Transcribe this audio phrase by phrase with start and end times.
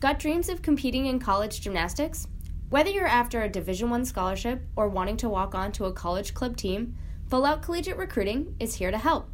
[0.00, 2.28] Got dreams of competing in college gymnastics?
[2.70, 6.34] Whether you're after a Division 1 scholarship or wanting to walk on to a college
[6.34, 6.94] club team,
[7.28, 9.28] Full Out Collegiate Recruiting is here to help.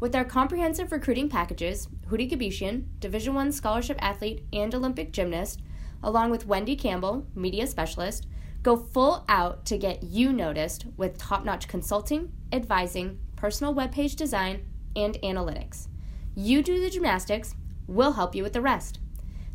[0.00, 5.62] With our comprehensive recruiting packages, Houry Gebeshian, Division 1 scholarship athlete and Olympic gymnast,
[6.02, 8.26] along with Wendy Campbell, media specialist,
[8.62, 15.14] go full out to get you noticed with top-notch consulting, advising, personal webpage design, and
[15.22, 15.88] analytics.
[16.34, 17.54] You do the gymnastics,
[17.86, 18.98] we'll help you with the rest.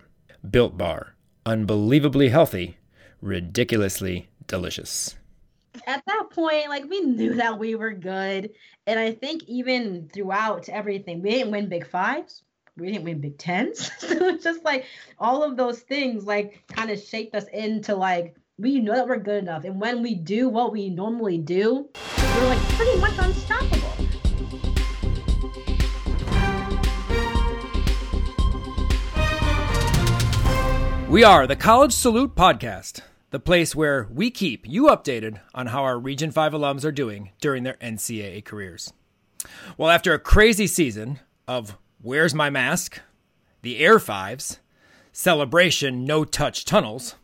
[0.49, 1.15] Built Bar.
[1.45, 2.77] Unbelievably healthy,
[3.21, 5.15] ridiculously delicious
[5.85, 8.51] at that point, like we knew that we were good.
[8.87, 12.43] And I think even throughout everything, we didn't win big fives.
[12.77, 13.91] We didn't win big tens.
[13.99, 14.85] so it's just like
[15.17, 19.17] all of those things like kind of shaped us into like we know that we're
[19.17, 19.63] good enough.
[19.63, 21.89] And when we do what we normally do,
[22.35, 23.89] we're like pretty much unstoppable.
[31.09, 33.01] We are the College Salute Podcast
[33.31, 37.31] the place where we keep you updated on how our Region 5 alums are doing
[37.39, 38.91] during their NCAA careers.
[39.77, 42.99] Well, after a crazy season of Where's My Mask,
[43.61, 44.59] the Air Fives,
[45.11, 47.15] Celebration No Touch Tunnels,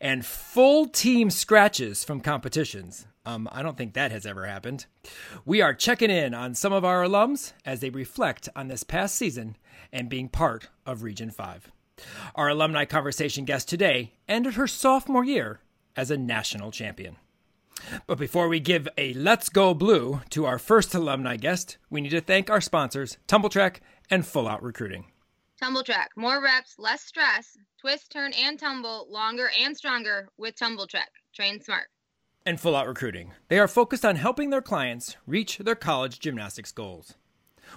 [0.00, 4.86] and full team scratches from competitions, um, I don't think that has ever happened.
[5.44, 9.16] We are checking in on some of our alums as they reflect on this past
[9.16, 9.56] season
[9.92, 11.70] and being part of Region 5.
[12.34, 15.60] Our alumni conversation guest today ended her sophomore year
[15.96, 17.16] as a national champion.
[18.06, 22.10] But before we give a Let's Go Blue to our first alumni guest, we need
[22.10, 23.76] to thank our sponsors, Tumbl Trak
[24.10, 25.06] and Full Out Recruiting.
[25.62, 27.56] Tumbl Trak, more reps, less stress.
[27.80, 31.10] Twist, turn, and tumble, longer and stronger with Tumbl Trak.
[31.34, 31.88] Train smart.
[32.44, 33.32] And Full Out Recruiting.
[33.48, 37.14] They are focused on helping their clients reach their college gymnastics goals.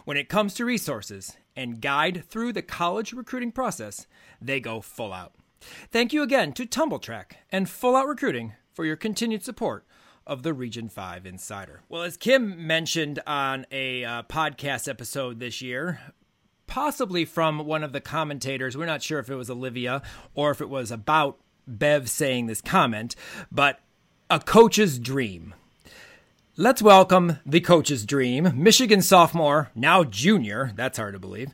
[0.05, 4.07] When it comes to resources and guide through the college recruiting process,
[4.41, 5.33] they go full out.
[5.91, 9.85] Thank you again to Tumbl Trak and Full Out Recruiting for your continued support
[10.25, 11.81] of the Region 5 Insider.
[11.89, 15.99] Well, as Kim mentioned on a uh, podcast episode this year,
[16.67, 20.01] possibly from one of the commentators, we're not sure if it was Olivia
[20.33, 21.37] or if it was about
[21.67, 23.15] Bev saying this comment,
[23.51, 23.79] but
[24.29, 25.53] a coach's dream.
[26.57, 31.53] Let's welcome the coach's dream, Michigan sophomore, now junior, that's hard to believe,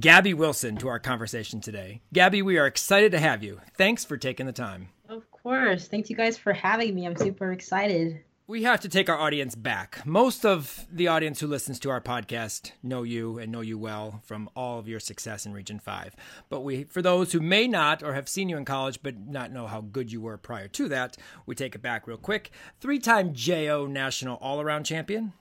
[0.00, 2.00] Gabby Wilson to our conversation today.
[2.14, 3.60] Gabby, we are excited to have you.
[3.76, 4.88] Thanks for taking the time.
[5.06, 5.86] Of course.
[5.86, 7.04] Thanks you guys for having me.
[7.06, 10.00] I'm super excited we have to take our audience back.
[10.06, 14.22] Most of the audience who listens to our podcast know you and know you well
[14.24, 16.16] from all of your success in Region 5.
[16.48, 19.52] But we for those who may not or have seen you in college but not
[19.52, 22.50] know how good you were prior to that, we take it back real quick.
[22.80, 25.34] Three-time JO National All-Around Champion.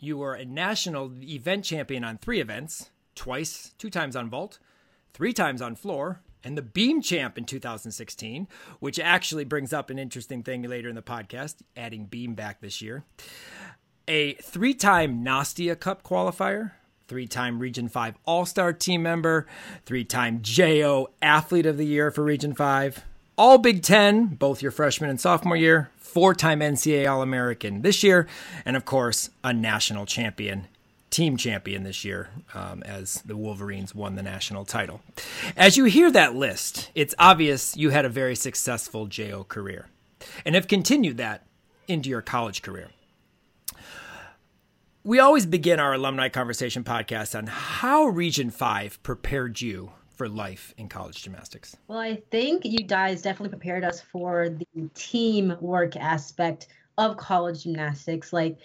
[0.00, 4.58] You were a national event champion on 3 events, twice, two times on vault,
[5.12, 8.48] three times on floor, and the Beam Champ in 2016,
[8.80, 12.80] which actually brings up an interesting thing later in the podcast, adding Beam back this
[12.80, 13.04] year.
[14.06, 16.72] A three time Nastia Cup qualifier,
[17.06, 19.46] three time Region 5 All Star team member,
[19.84, 23.04] three time JO Athlete of the Year for Region 5,
[23.36, 28.02] all Big Ten, both your freshman and sophomore year, four time NCAA All American this
[28.02, 28.26] year,
[28.64, 30.66] and of course, a national champion
[31.10, 35.00] team champion this year um, as the Wolverines won the national title.
[35.56, 39.86] As you hear that list, it's obvious you had a very successful JO career
[40.44, 41.46] and have continued that
[41.86, 42.88] into your college career.
[45.04, 50.74] We always begin our alumni conversation podcast on how Region 5 prepared you for life
[50.76, 51.76] in college gymnastics.
[51.86, 56.66] Well, I think you guys definitely prepared us for the teamwork aspect
[56.98, 58.32] of college gymnastics.
[58.32, 58.58] Like,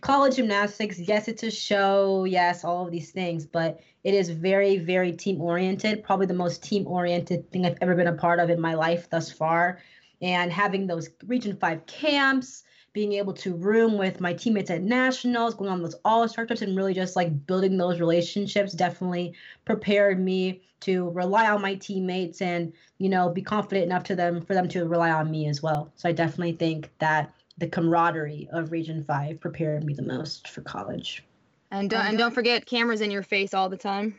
[0.00, 4.78] college gymnastics, yes, it's a show, yes, all of these things, but it is very,
[4.78, 6.02] very team oriented.
[6.04, 9.10] Probably the most team oriented thing I've ever been a part of in my life
[9.10, 9.80] thus far.
[10.20, 15.54] And having those Region 5 camps, being able to room with my teammates at nationals,
[15.54, 20.18] going on those all star trips, and really just like building those relationships definitely prepared
[20.18, 24.54] me to rely on my teammates and you know be confident enough to them for
[24.54, 25.92] them to rely on me as well.
[25.96, 30.62] So I definitely think that the camaraderie of Region Five prepared me the most for
[30.62, 31.24] college.
[31.70, 34.18] And don't, and don't forget cameras in your face all the time.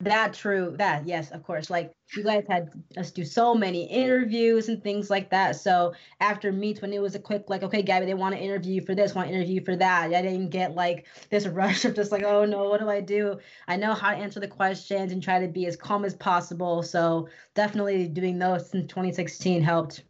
[0.00, 0.74] That true.
[0.78, 1.68] That yes, of course.
[1.68, 5.56] Like you guys had us do so many interviews and things like that.
[5.56, 8.76] So after meets, when it was a quick like, okay, Gabby, they want to interview
[8.76, 10.14] you for this, want to interview for that.
[10.14, 13.38] I didn't get like this rush of just like, oh no, what do I do?
[13.68, 16.82] I know how to answer the questions and try to be as calm as possible.
[16.82, 20.04] So definitely doing those since 2016 helped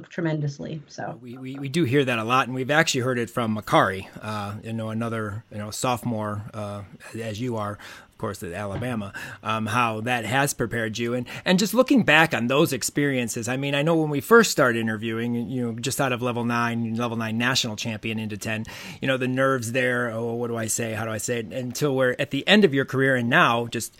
[0.00, 0.80] tremendously.
[0.88, 3.56] So we, we, we do hear that a lot, and we've actually heard it from
[3.56, 6.82] Makarri, uh, you know, another you know sophomore uh,
[7.20, 9.12] as you are, of course, at Alabama.
[9.42, 13.48] Um, how that has prepared you, and and just looking back on those experiences.
[13.48, 16.46] I mean, I know when we first started interviewing, you know, just out of level
[16.46, 18.64] nine, level nine national champion into ten,
[19.02, 20.10] you know, the nerves there.
[20.10, 20.94] Oh, what do I say?
[20.94, 21.52] How do I say it?
[21.52, 23.94] Until we're at the end of your career, and now just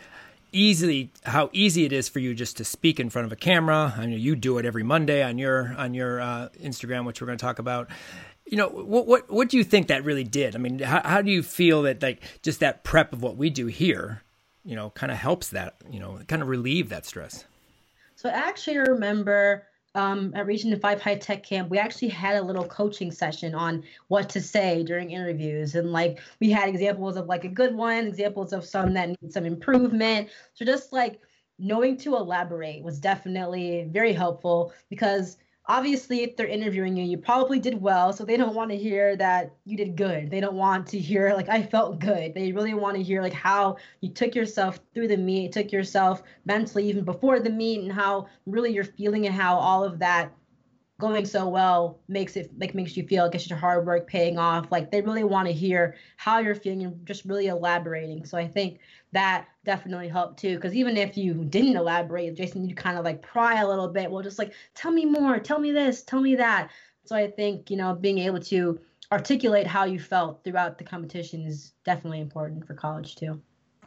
[0.53, 3.95] easily how easy it is for you just to speak in front of a camera.
[3.97, 7.27] I know you do it every Monday on your on your uh, Instagram, which we're
[7.27, 7.89] going to talk about.
[8.45, 10.55] You know, what what what do you think that really did?
[10.55, 13.51] I mean, how how do you feel that like just that prep of what we
[13.51, 14.23] do here,
[14.65, 17.45] you know, kind of helps that, you know, kind of relieve that stress?
[18.17, 22.43] So I actually remember um, at Region 5 High Tech Camp, we actually had a
[22.43, 25.75] little coaching session on what to say during interviews.
[25.75, 29.33] And like we had examples of like a good one, examples of some that need
[29.33, 30.31] some improvement.
[30.55, 31.21] So just like
[31.59, 35.37] knowing to elaborate was definitely very helpful because
[35.67, 39.17] obviously if they're interviewing you you probably did well so they don't want to hear
[39.17, 40.31] that you did good.
[40.31, 42.35] They don't want to hear like i felt good.
[42.35, 46.23] They really want to hear like how you took yourself through the meet took yourself
[46.45, 50.33] mentally even before the meet and how really you're feeling and how all of that
[51.03, 54.71] going so well makes it like makes you feel like your hard work paying off.
[54.71, 58.25] Like they really want to hear how you're feeling and just really elaborating.
[58.25, 58.79] So i think
[59.13, 63.21] that definitely helped too because even if you didn't elaborate jason you kind of like
[63.21, 64.11] pry a little bit.
[64.11, 66.71] Well just like tell me more tell me this tell me that.
[67.05, 71.43] So i think you know being able to articulate how you felt throughout the competition
[71.43, 73.43] is definitely important for college too.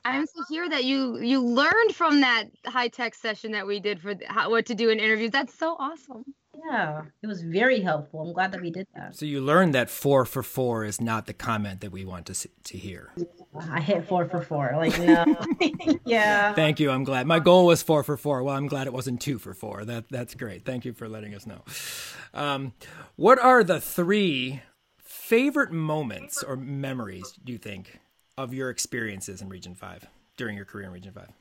[0.05, 3.99] I'm to hear that you you learned from that high tech session that we did
[3.99, 5.31] for how, what to do in interviews.
[5.31, 6.23] That's so awesome.
[6.67, 8.21] Yeah, it was very helpful.
[8.21, 9.15] I'm glad that we did that.
[9.15, 12.33] So you learned that four for four is not the comment that we want to
[12.33, 13.13] see, to hear.
[13.69, 14.73] I hit four for four.
[14.75, 15.35] Like no.
[16.05, 16.53] yeah.
[16.53, 16.91] Thank you.
[16.91, 17.27] I'm glad.
[17.27, 18.43] My goal was four for four.
[18.43, 19.85] Well, I'm glad it wasn't two for four.
[19.85, 20.65] That that's great.
[20.65, 21.61] Thank you for letting us know.
[22.33, 22.73] Um,
[23.15, 24.61] what are the three
[24.97, 27.99] favorite moments or memories do you think
[28.37, 30.05] of your experiences in Region Five
[30.37, 31.31] during your career in Region Five?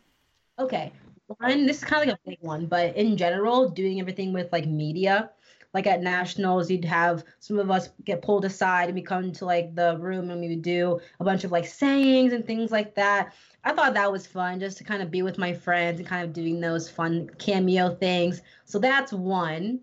[0.58, 0.92] Okay,
[1.38, 1.66] one.
[1.66, 4.66] This is kind of like a big one, but in general, doing everything with like
[4.66, 5.30] media,
[5.72, 9.44] like at nationals, you'd have some of us get pulled aside and we come to
[9.44, 12.94] like the room and we would do a bunch of like sayings and things like
[12.94, 13.34] that.
[13.64, 16.24] I thought that was fun just to kind of be with my friends and kind
[16.24, 18.42] of doing those fun cameo things.
[18.64, 19.80] So that's one.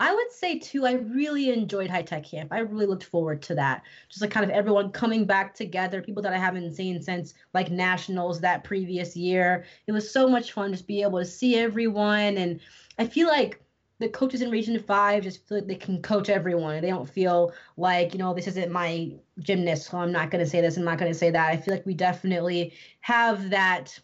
[0.00, 2.52] I would say too, I really enjoyed High Tech Camp.
[2.52, 3.82] I really looked forward to that.
[4.08, 7.70] Just like kind of everyone coming back together, people that I haven't seen since like
[7.70, 9.66] nationals that previous year.
[9.86, 12.38] It was so much fun just be able to see everyone.
[12.38, 12.60] And
[12.98, 13.62] I feel like
[13.98, 16.80] the coaches in Region Five just feel like they can coach everyone.
[16.80, 20.62] They don't feel like, you know, this isn't my gymnast, so I'm not gonna say
[20.62, 21.50] this, I'm not gonna say that.
[21.50, 23.98] I feel like we definitely have that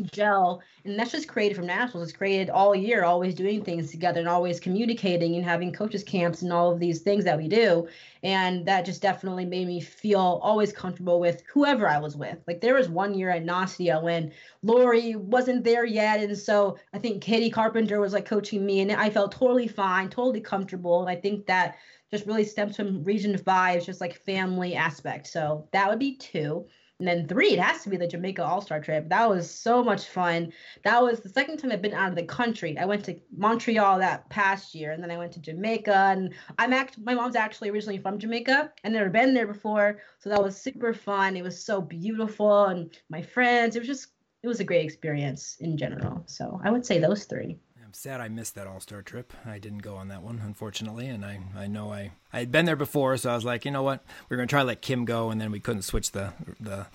[0.00, 4.20] gel and that's just created from nationals it's created all year always doing things together
[4.20, 7.86] and always communicating and having coaches camps and all of these things that we do.
[8.22, 12.38] And that just definitely made me feel always comfortable with whoever i was with.
[12.46, 14.32] Like there was one year at Nastia when
[14.62, 18.92] lori wasn't there yet and so i think katie carpenter was like coaching me and
[18.92, 21.00] i felt totally fine totally comfortable.
[21.00, 21.76] And i think that
[22.10, 25.26] just really stems from region five just like family aspect.
[25.26, 26.66] So that would be two
[27.02, 29.08] and then three, it has to be the Jamaica All Star trip.
[29.08, 30.52] That was so much fun.
[30.84, 32.78] That was the second time I've been out of the country.
[32.78, 35.92] I went to Montreal that past year, and then I went to Jamaica.
[35.92, 38.70] And I'm act my mom's actually originally from Jamaica.
[38.84, 41.36] I've never been there before, so that was super fun.
[41.36, 43.74] It was so beautiful, and my friends.
[43.74, 44.12] It was just
[44.44, 46.22] it was a great experience in general.
[46.26, 47.58] So I would say those three.
[47.92, 49.34] I'm sad I missed that All Star trip.
[49.44, 52.64] I didn't go on that one, unfortunately, and I, I know I I had been
[52.64, 55.04] there before, so I was like, you know what, we're gonna try to let Kim
[55.04, 56.86] go, and then we couldn't switch the the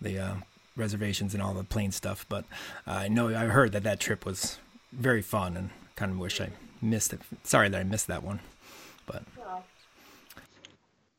[0.00, 0.34] the uh,
[0.76, 2.24] reservations and all the plane stuff.
[2.28, 2.44] But
[2.86, 4.58] uh, I know I heard that that trip was
[4.92, 6.50] very fun, and kind of wish I
[6.80, 7.22] missed it.
[7.42, 8.38] Sorry that I missed that one,
[9.04, 9.24] but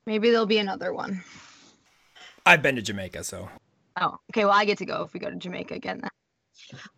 [0.05, 1.21] maybe there'll be another one.
[2.45, 3.49] I've been to Jamaica, so.
[3.99, 4.45] Oh, okay.
[4.45, 5.99] Well, I get to go if we go to Jamaica again.
[5.99, 6.11] Then.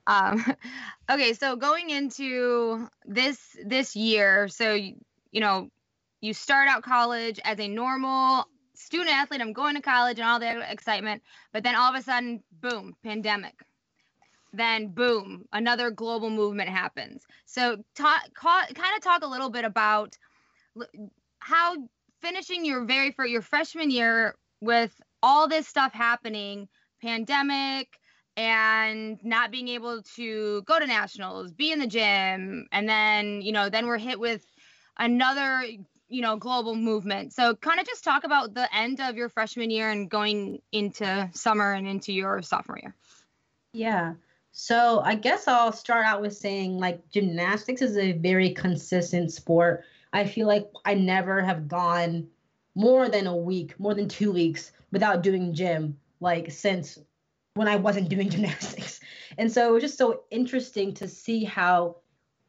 [0.08, 0.46] Um,
[1.12, 5.70] okay, so going into this this year, so you know,
[6.22, 8.46] you start out college as a normal
[8.80, 9.42] student athlete.
[9.42, 11.22] I'm going to college and all that excitement.
[11.54, 13.54] But then all of a sudden, boom, pandemic.
[14.52, 17.24] Then boom, another global movement happens.
[17.46, 20.18] So talk, kind of talk a little bit about
[21.40, 21.76] how
[22.22, 26.68] finishing your very first your freshman year with all this stuff happening,
[27.02, 27.99] pandemic,
[28.40, 33.52] and not being able to go to nationals, be in the gym, and then you
[33.52, 34.46] know then we're hit with
[34.98, 35.62] another
[36.08, 37.34] you know global movement.
[37.34, 41.30] So kind of just talk about the end of your freshman year and going into
[41.34, 42.96] summer and into your sophomore year.
[43.74, 44.14] Yeah.
[44.54, 49.84] So I guess I'll start out with saying like gymnastics is a very consistent sport.
[50.14, 52.30] I feel like I never have gone
[52.74, 56.98] more than a week, more than two weeks without doing gym, like since
[57.56, 59.00] when I wasn't doing gymnastics.
[59.38, 61.98] And so it was just so interesting to see how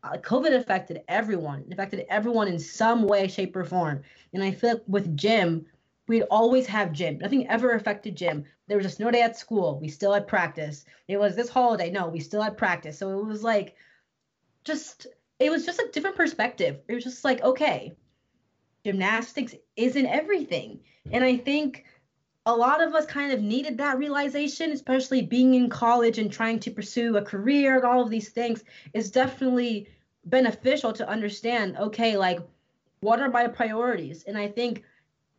[0.03, 4.03] uh, COVID affected everyone, it affected everyone in some way, shape, or form.
[4.33, 5.67] And I feel like with gym,
[6.09, 7.19] we'd always have gym.
[7.19, 8.45] Nothing ever affected gym.
[8.67, 9.79] There was a snow day at school.
[9.79, 10.85] We still had practice.
[11.07, 11.91] It was this holiday.
[11.91, 12.99] No, we still had practice.
[12.99, 13.77] So it was like
[14.65, 15.07] just
[15.39, 16.81] it was just a different perspective.
[16.89, 17.97] It was just like, okay,
[18.85, 20.81] gymnastics isn't everything.
[21.13, 21.85] And I think
[22.47, 26.59] a lot of us kind of needed that realization, especially being in college and trying
[26.61, 29.89] to pursue a career and all of these things It's definitely
[30.25, 32.41] beneficial to understand, okay, like
[33.01, 34.25] what are my priorities?
[34.25, 34.85] And I think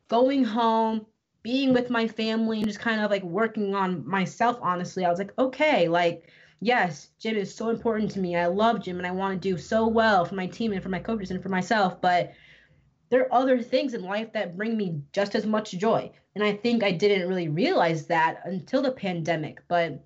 [0.10, 1.06] going home,
[1.44, 5.20] being with my family and just kind of like working on myself honestly, I was
[5.20, 6.30] like, okay, like
[6.60, 8.36] yes, gym is so important to me.
[8.36, 10.90] I love gym and I want to do so well for my team and for
[10.90, 12.34] my coaches and for myself, but
[13.12, 16.10] there are other things in life that bring me just as much joy.
[16.34, 19.62] And I think I didn't really realize that until the pandemic.
[19.68, 20.02] But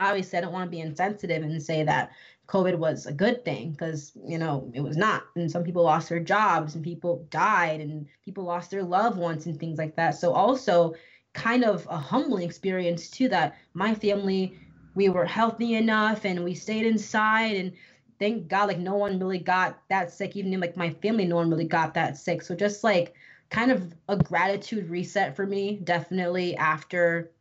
[0.00, 2.10] obviously, I don't want to be insensitive and say that
[2.48, 5.22] COVID was a good thing because, you know, it was not.
[5.36, 9.46] And some people lost their jobs and people died and people lost their loved ones
[9.46, 10.16] and things like that.
[10.16, 10.94] So, also,
[11.32, 14.58] kind of a humbling experience too that my family
[14.96, 17.72] we were healthy enough and we stayed inside and
[18.20, 20.36] thank God, like no one really got that sick.
[20.36, 22.42] Even in like my family, no one really got that sick.
[22.42, 23.14] So just like
[23.48, 27.32] kind of a gratitude reset for me, definitely after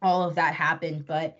[0.00, 1.06] all of that happened.
[1.06, 1.38] But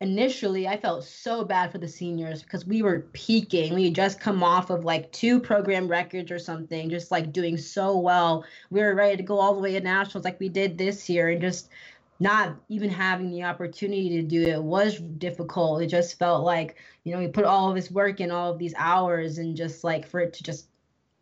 [0.00, 3.72] initially, I felt so bad for the seniors because we were peaking.
[3.72, 7.56] We had just come off of like two program records or something, just like doing
[7.56, 8.44] so well.
[8.70, 11.30] We were ready to go all the way to nationals like we did this year,
[11.30, 11.70] and just
[12.22, 15.82] not even having the opportunity to do it was difficult.
[15.82, 18.58] It just felt like, you know, we put all of this work in, all of
[18.58, 20.68] these hours, and just like for it to just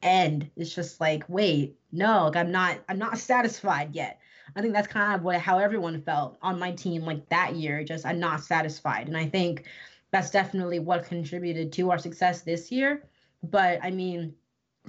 [0.02, 4.21] end, it's just like, wait, no, like I'm not, I'm not satisfied yet.
[4.57, 7.85] I think that's kind of what how everyone felt on my team like that year.
[7.85, 9.64] Just I'm not satisfied, and I think
[10.11, 13.04] that's definitely what contributed to our success this year.
[13.42, 14.35] But I mean,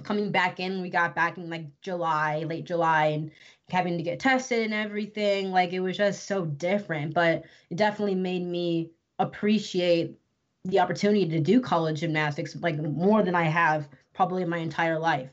[0.02, 3.30] coming back in, we got back in like July, late July, and
[3.70, 5.50] having to get tested and everything.
[5.50, 10.18] Like it was just so different, but it definitely made me appreciate
[10.64, 14.98] the opportunity to do college gymnastics like more than I have probably in my entire
[14.98, 15.30] life.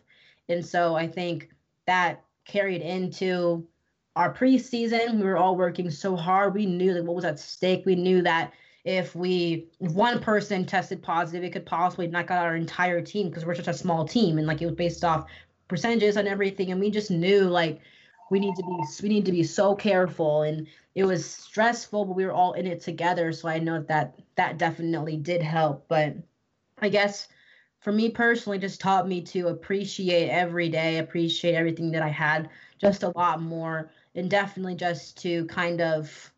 [0.48, 1.50] And so I think
[1.86, 3.68] that carried into
[4.16, 5.18] our preseason.
[5.18, 6.56] We were all working so hard.
[6.56, 7.86] We knew that what was at stake.
[7.86, 8.54] We knew that
[8.90, 13.46] if we one person tested positive, it could possibly knock out our entire team because
[13.46, 15.30] we're such a small team and like it was based off
[15.68, 16.72] percentages and everything.
[16.72, 17.82] And we just knew like
[18.32, 20.66] we need to be we need to be so careful and
[20.96, 24.60] it was stressful but we were all in it together so i know that that
[24.60, 26.16] definitely did help but
[26.80, 27.28] i guess
[27.80, 32.50] for me personally just taught me to appreciate every day appreciate everything that i had
[32.78, 36.32] just a lot more and definitely just to kind of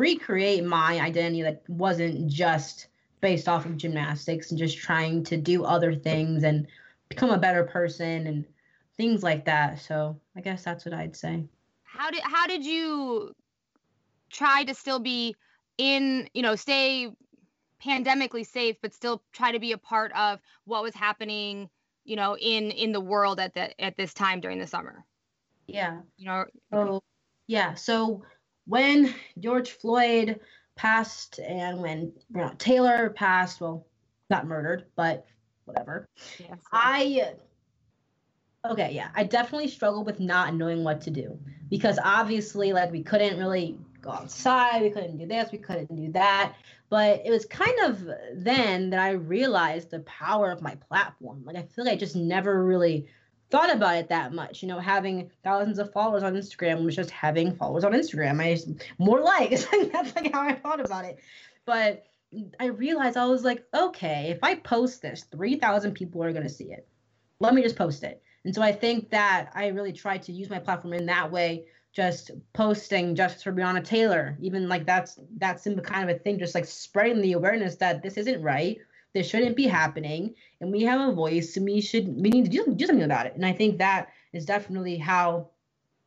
[0.00, 2.88] recreate my identity that wasn't just
[3.20, 6.66] based off of gymnastics and just trying to do other things and
[7.10, 8.44] become a better person and
[8.96, 9.78] things like that.
[9.78, 11.44] So I guess that's what I'd say.
[11.82, 13.34] How did how did you
[14.30, 15.36] try to still be
[15.76, 17.10] in, you know, stay
[17.84, 21.68] pandemically safe, but still try to be a part of what was happening,
[22.04, 25.04] you know, in in the world at that at this time during the summer?
[25.66, 26.00] Yeah.
[26.16, 26.44] You know.
[26.72, 27.02] So
[27.46, 27.74] yeah.
[27.74, 28.22] So
[28.70, 30.40] when George Floyd
[30.76, 33.86] passed and when know, Taylor passed, well,
[34.30, 35.26] not murdered, but
[35.64, 36.08] whatever.
[36.38, 36.58] Yes.
[36.72, 37.34] I
[38.64, 39.08] Okay, yeah.
[39.14, 41.38] I definitely struggled with not knowing what to do
[41.70, 46.12] because obviously, like, we couldn't really go outside, we couldn't do this, we couldn't do
[46.12, 46.54] that.
[46.90, 51.42] But it was kind of then that I realized the power of my platform.
[51.44, 53.06] Like, I feel like I just never really
[53.50, 54.62] thought about it that much.
[54.62, 58.40] You know, having thousands of followers on Instagram was just having followers on Instagram.
[58.40, 59.66] I just, more likes.
[59.92, 61.18] That's like how I thought about it.
[61.64, 62.06] But
[62.58, 66.48] I realized I was like, okay, if I post this, 3,000 people are going to
[66.48, 66.86] see it.
[67.40, 70.50] Let me just post it And so I think that I really tried to use
[70.50, 75.66] my platform in that way, just posting just for Breonna Taylor, even like that's that's
[75.82, 78.78] kind of a thing, just like spreading the awareness that this isn't right,
[79.12, 82.50] this shouldn't be happening, and we have a voice, and we should we need to
[82.50, 83.34] do, do something about it.
[83.34, 85.48] And I think that is definitely how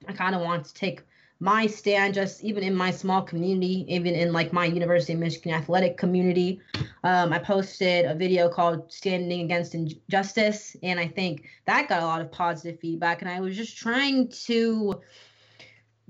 [0.07, 1.03] I kind of want to take
[1.43, 5.53] my stand just even in my small community even in like my university of michigan
[5.53, 6.61] athletic community
[7.03, 12.05] um, i posted a video called standing against injustice and i think that got a
[12.05, 15.01] lot of positive feedback and i was just trying to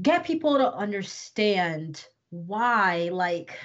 [0.04, 3.58] get people to understand why like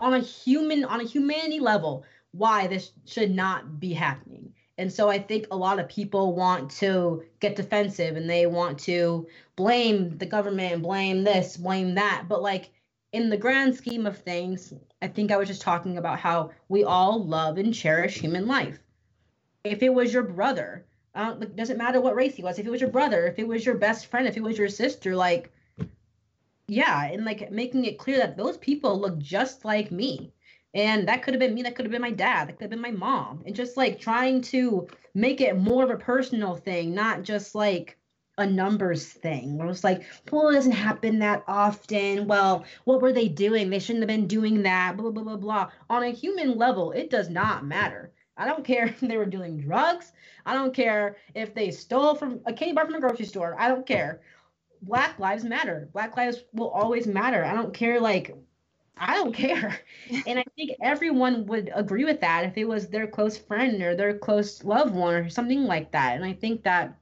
[0.00, 5.10] on a human on a humanity level why this should not be happening and so
[5.10, 10.16] I think a lot of people want to get defensive and they want to blame
[10.16, 12.24] the government, blame this, blame that.
[12.30, 12.70] But like
[13.12, 16.82] in the grand scheme of things, I think I was just talking about how we
[16.82, 18.78] all love and cherish human life.
[19.64, 22.58] If it was your brother, uh, it doesn't matter what race he was.
[22.58, 24.68] If it was your brother, if it was your best friend, if it was your
[24.68, 25.52] sister, like,
[26.70, 30.32] yeah, and like making it clear that those people look just like me.
[30.72, 32.70] And that could have been me that could have been my dad that could have
[32.70, 33.42] been my mom.
[33.44, 37.98] And just like trying to make it more of a personal thing not just like
[38.38, 39.58] a numbers thing.
[39.58, 42.28] Where it's like well it doesn't happen that often.
[42.28, 43.68] Well what were they doing?
[43.68, 44.96] They shouldn't have been doing that.
[44.96, 45.70] Blah blah blah blah.
[45.88, 48.12] On a human level it does not matter.
[48.36, 50.12] I don't care if they were doing drugs.
[50.46, 53.56] I don't care if they stole from a candy bar from a grocery store.
[53.58, 54.20] I don't care
[54.82, 58.34] black lives matter black lives will always matter i don't care like
[59.00, 59.80] I don't care.
[60.26, 63.96] And I think everyone would agree with that if it was their close friend or
[63.96, 66.16] their close loved one or something like that.
[66.16, 66.98] And I think that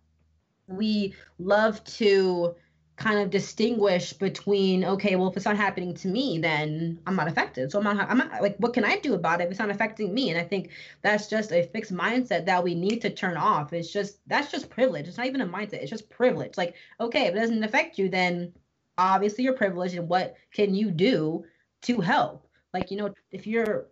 [0.69, 2.55] we love to
[2.99, 7.29] kind of distinguish between okay well if it's not happening to me then i'm not
[7.29, 9.61] affected so i'm not i'm not like what can i do about it if it's
[9.61, 13.09] not affecting me and i think that's just a fixed mindset that we need to
[13.09, 16.57] turn off it's just that's just privilege it's not even a mindset it's just privilege
[16.57, 18.53] like okay if it doesn't affect you then
[18.99, 21.45] obviously you're privileged and what can you do
[21.83, 22.47] to help.
[22.75, 23.87] Like, you know, if you're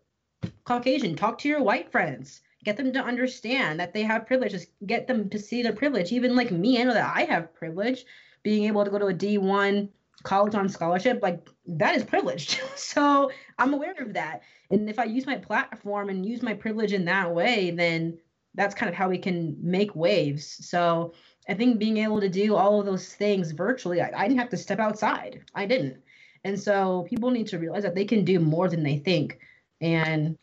[0.65, 2.43] Caucasian, talk to your white friends.
[2.65, 4.51] Get them to understand that they have privilege.
[4.51, 6.11] Just get them to see their privilege.
[6.13, 8.05] Even like me, I know that I have privilege.
[8.43, 9.89] Being able to go to a D1
[10.23, 12.61] college on scholarship, like that is privileged.
[12.77, 14.43] so I'm aware of that.
[14.71, 18.19] And if I use my platform and use my privilege in that way, then
[18.55, 20.67] that's kind of how we can make waves.
[20.67, 21.13] So
[21.49, 24.51] I think being able to do all of those things virtually, I, I didn't have
[24.51, 25.43] to step outside.
[25.55, 25.99] I didn't.
[26.45, 29.39] And so people need to realize that they can do more than they think.
[29.81, 30.39] And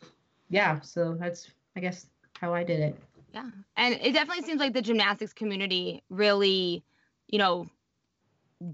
[0.50, 2.06] yeah, so that's I guess
[2.38, 2.96] how I did it.
[3.32, 3.50] Yeah.
[3.76, 6.84] And it definitely seems like the gymnastics community really,
[7.28, 7.68] you know,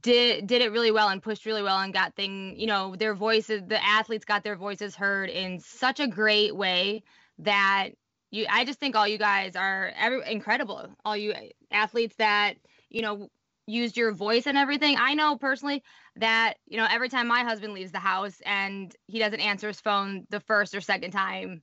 [0.00, 3.14] did did it really well and pushed really well and got thing, you know, their
[3.14, 7.02] voices the athletes got their voices heard in such a great way
[7.38, 7.90] that
[8.30, 10.88] you I just think all you guys are every, incredible.
[11.04, 11.34] All you
[11.70, 12.54] athletes that,
[12.88, 13.28] you know,
[13.66, 14.96] used your voice and everything.
[14.98, 15.82] I know personally
[16.16, 19.80] that, you know, every time my husband leaves the house and he doesn't answer his
[19.80, 21.62] phone the first or second time,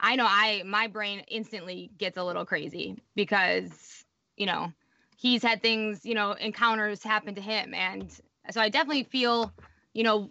[0.00, 4.04] I know I my brain instantly gets a little crazy because,
[4.36, 4.72] you know,
[5.18, 8.10] he's had things, you know, encounters happen to him and
[8.50, 9.52] so I definitely feel,
[9.92, 10.30] you know,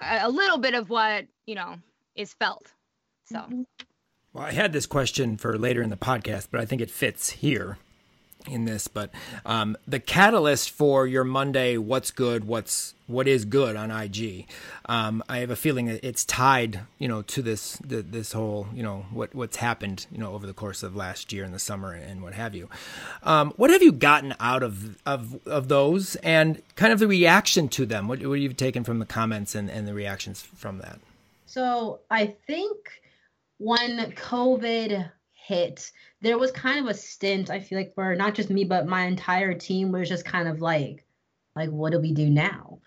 [0.00, 1.76] a, little bit of what, you know,
[2.16, 2.72] is felt.
[3.24, 3.64] So.
[4.32, 7.30] Well, I had this question for later in the podcast, but I think it fits
[7.30, 7.78] here
[8.48, 9.10] in this, but
[9.46, 14.46] um, the catalyst for your Monday, what's good, what's what is good on IG.
[14.86, 18.66] Um, I have a feeling that it's tied, you know, to this the, this whole,
[18.74, 21.58] you know, what what's happened, you know, over the course of last year in the
[21.58, 22.68] summer and what have you.
[23.22, 27.68] Um, what have you gotten out of of of those, and kind of the reaction
[27.70, 28.08] to them?
[28.08, 30.98] What what have you taken from the comments and and the reactions from that?
[31.46, 32.76] So I think
[33.58, 35.10] when COVID
[35.46, 38.86] hit, there was kind of a stint, I feel like, for not just me, but
[38.86, 41.04] my entire team was just kind of like,
[41.54, 42.78] like, what do we do now?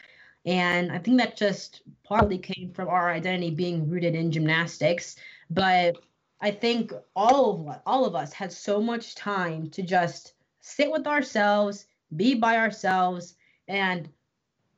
[0.45, 5.17] And I think that just partly came from our identity being rooted in gymnastics.
[5.49, 5.97] But
[6.41, 11.05] I think all of all of us had so much time to just sit with
[11.05, 13.35] ourselves, be by ourselves,
[13.67, 14.09] and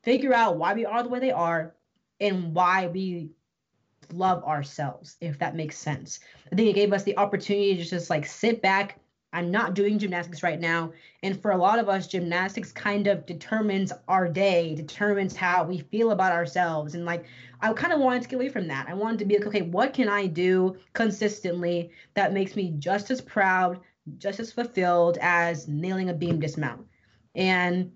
[0.02, 1.76] figure out why we are the way they are
[2.20, 3.32] and why we
[4.14, 6.20] love ourselves, if that makes sense.
[6.52, 9.00] I think it gave us the opportunity to just like sit back.
[9.32, 10.92] I'm not doing gymnastics right now.
[11.22, 15.80] And for a lot of us, gymnastics kind of determines our day, determines how we
[15.80, 16.96] feel about ourselves.
[16.96, 17.26] And like,
[17.62, 18.88] I kind of wanted to get away from that.
[18.90, 23.12] I wanted to be like, okay, what can I do consistently that makes me just
[23.12, 23.80] as proud,
[24.18, 26.88] just as fulfilled as nailing a beam dismount?
[27.36, 27.92] And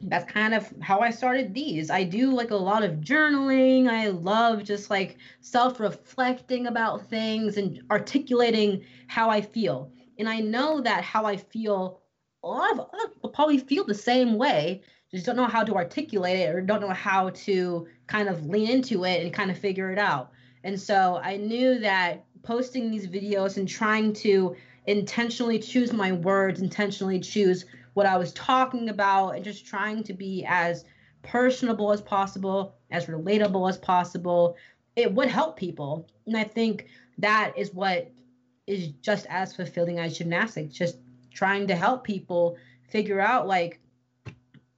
[0.00, 1.90] that's kind of how I started these.
[1.90, 3.88] I do like a lot of journaling.
[3.88, 9.90] I love just like self reflecting about things and articulating how I feel.
[10.18, 12.00] And I know that how I feel,
[12.44, 16.36] a lot of people probably feel the same way, just don't know how to articulate
[16.36, 19.90] it or don't know how to kind of lean into it and kind of figure
[19.90, 20.30] it out.
[20.62, 24.54] And so I knew that posting these videos and trying to
[24.86, 27.64] intentionally choose my words, intentionally choose
[27.98, 30.84] what I was talking about, and just trying to be as
[31.22, 34.56] personable as possible, as relatable as possible,
[34.94, 36.06] it would help people.
[36.24, 36.86] And I think
[37.18, 38.08] that is what
[38.68, 40.96] is just as fulfilling as gymnastics, just
[41.34, 42.56] trying to help people
[42.88, 43.80] figure out like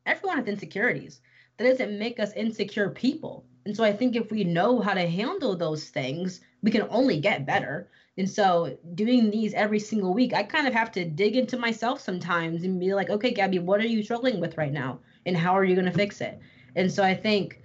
[0.06, 1.20] everyone has insecurities.
[1.58, 3.44] That doesn't make us insecure people.
[3.66, 7.20] And so I think if we know how to handle those things, we can only
[7.20, 7.90] get better.
[8.18, 12.00] And so doing these every single week, I kind of have to dig into myself
[12.00, 15.00] sometimes and be like, okay, Gabby, what are you struggling with right now?
[15.26, 16.38] And how are you going to fix it?
[16.76, 17.62] And so I think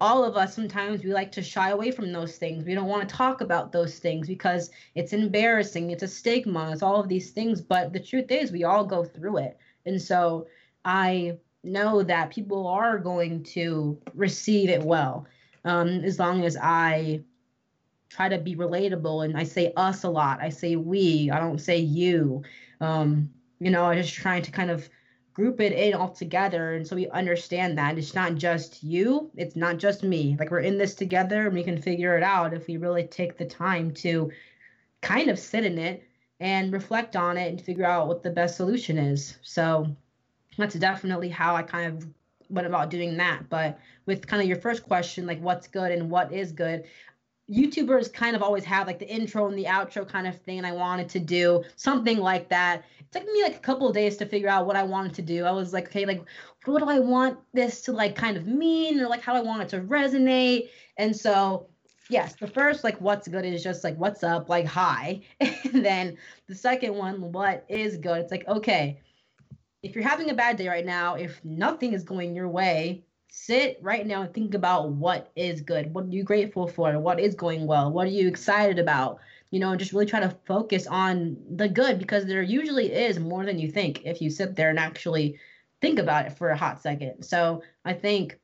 [0.00, 2.64] all of us sometimes we like to shy away from those things.
[2.64, 6.82] We don't want to talk about those things because it's embarrassing, it's a stigma, it's
[6.82, 7.60] all of these things.
[7.60, 9.58] But the truth is, we all go through it.
[9.84, 10.46] And so
[10.84, 15.26] I know that people are going to receive it well
[15.64, 17.22] um, as long as I
[18.10, 20.42] try to be relatable and I say us a lot.
[20.42, 22.42] I say we, I don't say you.
[22.80, 24.88] Um, you know, I'm just trying to kind of
[25.32, 27.96] group it in all together and so we understand that.
[27.96, 29.30] It's not just you.
[29.36, 30.36] It's not just me.
[30.38, 33.38] Like we're in this together and we can figure it out if we really take
[33.38, 34.32] the time to
[35.00, 36.02] kind of sit in it
[36.40, 39.38] and reflect on it and figure out what the best solution is.
[39.42, 39.86] So
[40.58, 42.06] that's definitely how i kind of
[42.48, 43.48] went about doing that.
[43.48, 46.84] But with kind of your first question like what's good and what is good
[47.50, 50.66] YouTubers kind of always have like the intro and the outro kind of thing, and
[50.66, 52.84] I wanted to do something like that.
[53.00, 55.22] It took me like a couple of days to figure out what I wanted to
[55.22, 55.44] do.
[55.44, 56.22] I was like, okay, like
[56.64, 59.62] what do I want this to like kind of mean, or like how I want
[59.62, 60.68] it to resonate.
[60.96, 61.66] And so,
[62.08, 66.16] yes, the first like what's good is just like what's up, like hi, and then
[66.46, 68.18] the second one, what is good?
[68.18, 69.00] It's like okay,
[69.82, 73.78] if you're having a bad day right now, if nothing is going your way, sit
[73.80, 75.94] right now and think about what is good.
[75.94, 76.98] What are you grateful for?
[76.98, 77.90] What is going well?
[77.92, 79.20] What are you excited about?
[79.50, 83.44] You know, just really try to focus on the good because there usually is more
[83.44, 85.38] than you think if you sit there and actually
[85.80, 87.22] think about it for a hot second.
[87.22, 88.39] So I think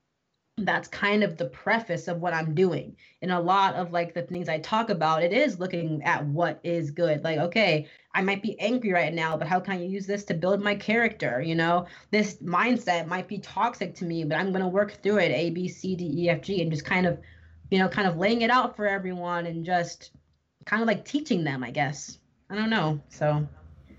[0.59, 2.97] that's kind of the preface of what I'm doing.
[3.21, 6.61] And a lot of like the things I talk about, it is looking at what
[6.65, 7.23] is good.
[7.23, 10.35] Like, okay, I might be angry right now, but how can I use this to
[10.35, 11.43] build my character?
[11.43, 15.19] You know, this mindset might be toxic to me, but I'm going to work through
[15.19, 17.19] it A, B, C, D, E, F, G, and just kind of,
[17.71, 20.13] you know, kind of laying it out for everyone and just
[20.65, 22.19] kind of like teaching them, I guess.
[22.49, 22.99] I don't know.
[23.11, 23.47] So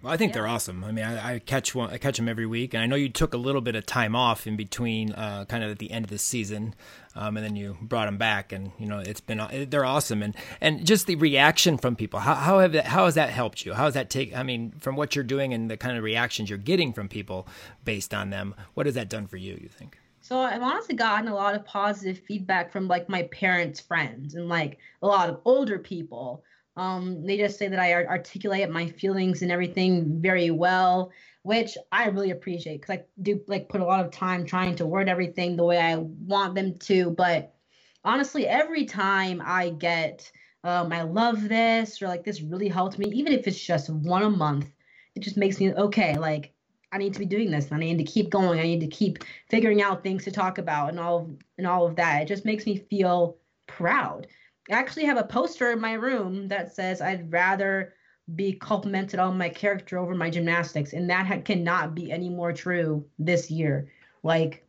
[0.01, 0.33] well, I think yeah.
[0.35, 0.83] they're awesome.
[0.83, 3.09] I mean, I, I, catch one, I catch them every week, and I know you
[3.09, 6.05] took a little bit of time off in between, uh, kind of at the end
[6.05, 6.75] of the season,
[7.15, 10.35] um, and then you brought them back, and you know it's been they're awesome, and
[10.61, 12.19] and just the reaction from people.
[12.19, 13.73] How how have that how has that helped you?
[13.73, 14.35] How has that take?
[14.35, 17.47] I mean, from what you're doing and the kind of reactions you're getting from people
[17.83, 19.57] based on them, what has that done for you?
[19.59, 19.97] You think?
[20.27, 24.49] So I've honestly gotten a lot of positive feedback from like my parents' friends and
[24.49, 26.43] like a lot of older people
[26.77, 31.11] um, they just say that I articulate my feelings and everything very well,
[31.41, 34.85] which I really appreciate because I do like put a lot of time trying to
[34.85, 37.09] word everything the way I want them to.
[37.09, 37.55] But
[38.03, 40.31] honestly, every time I get,
[40.63, 44.23] um, I love this or like this really helped me, even if it's just one
[44.23, 44.71] a month,
[45.15, 46.15] it just makes me okay.
[46.15, 46.53] Like
[46.91, 47.71] I need to be doing this.
[47.71, 48.59] I need to keep going.
[48.59, 51.95] I need to keep figuring out things to talk about and all and all of
[51.95, 52.21] that.
[52.21, 54.27] It just makes me feel proud
[54.69, 57.93] I actually have a poster in my room that says I'd rather
[58.35, 62.51] be complimented on my character over my gymnastics, and that ha- cannot be any more
[62.51, 63.89] true this year.
[64.23, 64.65] Like,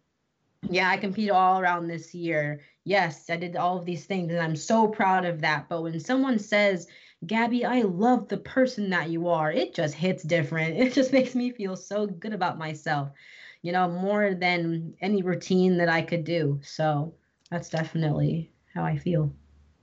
[0.71, 2.61] yeah, I competed all around this year.
[2.85, 5.69] Yes, I did all of these things, and I'm so proud of that.
[5.69, 6.87] But when someone says,
[7.27, 10.77] Gabby, I love the person that you are, it just hits different.
[10.79, 13.11] It just makes me feel so good about myself,
[13.63, 16.61] you know, more than any routine that I could do.
[16.63, 17.15] So
[17.51, 19.33] that's definitely how I feel.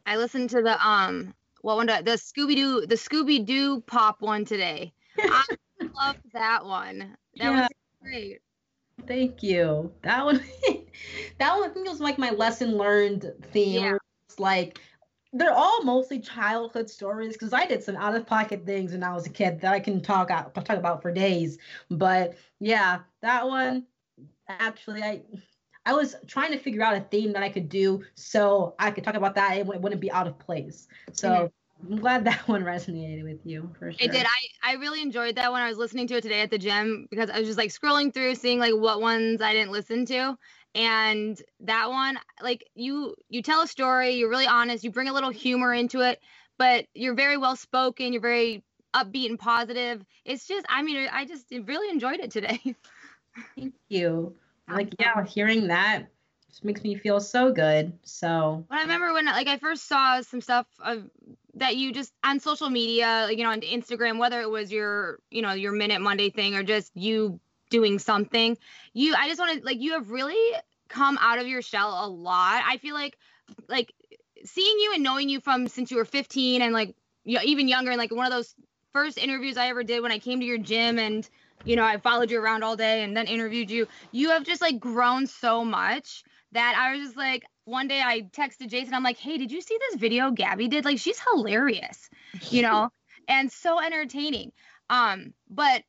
[0.05, 4.45] I listened to the um what one the Scooby Doo the Scooby Doo pop one
[4.45, 4.93] today.
[5.17, 5.43] I
[5.95, 7.17] love that one.
[7.37, 7.61] That yeah.
[7.61, 7.69] was
[8.01, 8.39] great.
[9.07, 9.91] Thank you.
[10.03, 10.43] That one
[11.39, 13.83] that one I think was like my lesson learned theme.
[13.83, 13.97] Yeah.
[14.29, 14.79] It's like
[15.33, 19.13] they're all mostly childhood stories because I did some out of pocket things when I
[19.13, 21.57] was a kid that I can talk out, talk about for days.
[21.89, 23.85] But yeah, that one
[24.47, 25.23] actually I
[25.85, 29.03] I was trying to figure out a theme that I could do so I could
[29.03, 29.57] talk about that.
[29.57, 30.87] It wouldn't be out of place.
[31.13, 31.93] So mm-hmm.
[31.93, 33.97] I'm glad that one resonated with you for sure.
[33.99, 34.25] It did.
[34.25, 37.07] I, I really enjoyed that when I was listening to it today at the gym
[37.09, 40.37] because I was just like scrolling through, seeing like what ones I didn't listen to.
[40.73, 45.13] And that one, like you, you tell a story, you're really honest, you bring a
[45.13, 46.19] little humor into it,
[46.57, 50.03] but you're very well spoken, you're very upbeat and positive.
[50.25, 52.59] It's just, I mean, I just really enjoyed it today.
[53.55, 54.35] Thank you.
[54.67, 56.05] Like, yeah, hearing that
[56.49, 57.97] just makes me feel so good.
[58.03, 61.09] So, I remember when, like, I first saw some stuff of
[61.55, 65.41] that you just on social media, you know, on Instagram, whether it was your, you
[65.41, 68.57] know, your Minute Monday thing or just you doing something,
[68.93, 72.07] you, I just want to, like, you have really come out of your shell a
[72.07, 72.63] lot.
[72.67, 73.17] I feel like,
[73.67, 73.93] like,
[74.45, 77.67] seeing you and knowing you from since you were 15 and like you know, even
[77.67, 78.55] younger and like one of those
[78.93, 81.27] first interviews I ever did when I came to your gym and
[81.65, 84.61] you know I followed you around all day and then interviewed you you have just
[84.61, 89.03] like grown so much that I was just like one day I texted Jason I'm
[89.03, 92.09] like hey did you see this video Gabby did like she's hilarious
[92.49, 92.89] you know
[93.27, 94.51] and so entertaining
[94.89, 95.83] um but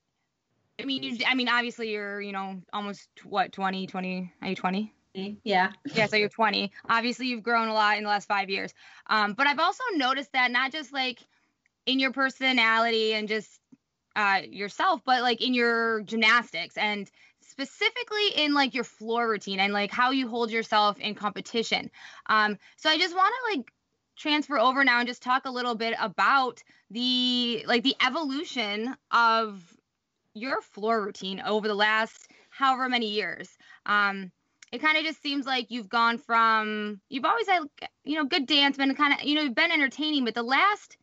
[0.81, 4.57] I mean you I mean obviously you're you know almost what 20 20 are you
[4.57, 4.93] 20
[5.45, 5.73] yeah.
[5.95, 6.07] Yeah.
[6.07, 6.71] So you're 20.
[6.89, 8.75] Obviously, you've grown a lot in the last five years.
[9.07, 11.21] Um, but I've also noticed that not just like
[11.87, 13.61] in your personality and just
[14.17, 17.09] uh, yourself, but like in your gymnastics and
[17.41, 21.91] specifically in like your floor routine and like how you hold yourself in competition.
[22.27, 23.73] Um, so I just want to like
[24.17, 29.63] transfer over now and just talk a little bit about the like the evolution of
[30.35, 33.57] your floor routine over the last however many years.
[33.85, 34.33] Um,
[34.73, 37.63] it kind of just seems like you've gone from you've always had
[38.05, 40.97] you know good dance been kind of you know been entertaining but the last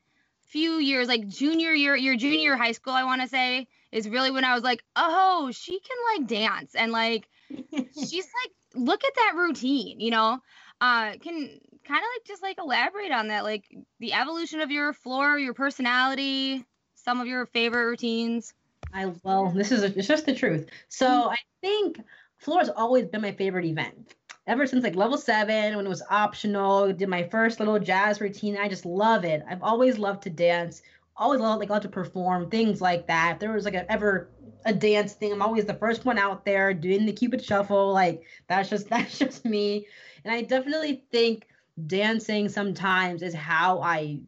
[0.54, 4.30] few years like junior year your junior high school i want to say is really
[4.30, 9.16] when i was like oh she can like dance and like she's like look at
[9.16, 10.38] that routine you know
[10.80, 13.66] uh can kind of like just like elaborate on that like
[14.00, 16.64] the evolution of your floor your personality
[16.94, 18.54] some of your favorite routines
[18.94, 21.30] i well this is a, it's just the truth so mm-hmm.
[21.30, 21.98] i think
[22.44, 24.16] floor has always been my favorite event.
[24.46, 28.58] Ever since like level seven, when it was optional, did my first little jazz routine.
[28.58, 29.42] I just love it.
[29.48, 30.82] I've always loved to dance,
[31.16, 33.34] always loved like loved to perform, things like that.
[33.34, 34.32] If there was like a, ever
[34.66, 37.94] a dance thing, I'm always the first one out there doing the Cupid shuffle.
[37.94, 39.88] Like that's just that's just me.
[40.26, 41.48] And I definitely think
[41.88, 44.20] dancing sometimes is how I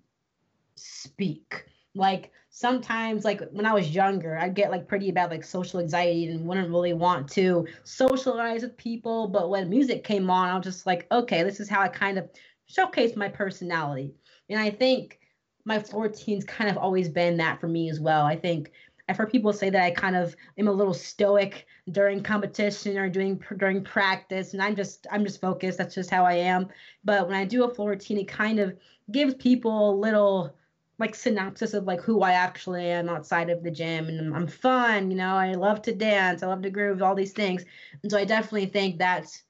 [0.76, 1.66] speak.
[1.94, 6.28] Like sometimes like when I was younger, I'd get like pretty bad like social anxiety
[6.28, 9.28] and wouldn't really want to socialize with people.
[9.28, 12.18] But when music came on, I was just like, okay, this is how I kind
[12.18, 12.30] of
[12.68, 14.14] showcase my personality.
[14.50, 15.20] And I think
[15.66, 18.26] my 14's kind of always been that for me as well.
[18.26, 18.72] I think
[19.10, 23.10] I've heard people say that I kind of am a little stoic during competition or
[23.10, 25.78] doing during practice, and I'm just I'm just focused.
[25.78, 26.70] That's just how I am.
[27.04, 28.78] But when I do a floor routine, it kind of
[29.12, 30.56] gives people a little
[30.98, 35.12] like synopsis of like who I actually am outside of the gym and I'm fun,
[35.12, 37.66] you know, I love to dance, I love to groove, all these things.
[38.02, 39.44] And so I definitely think that's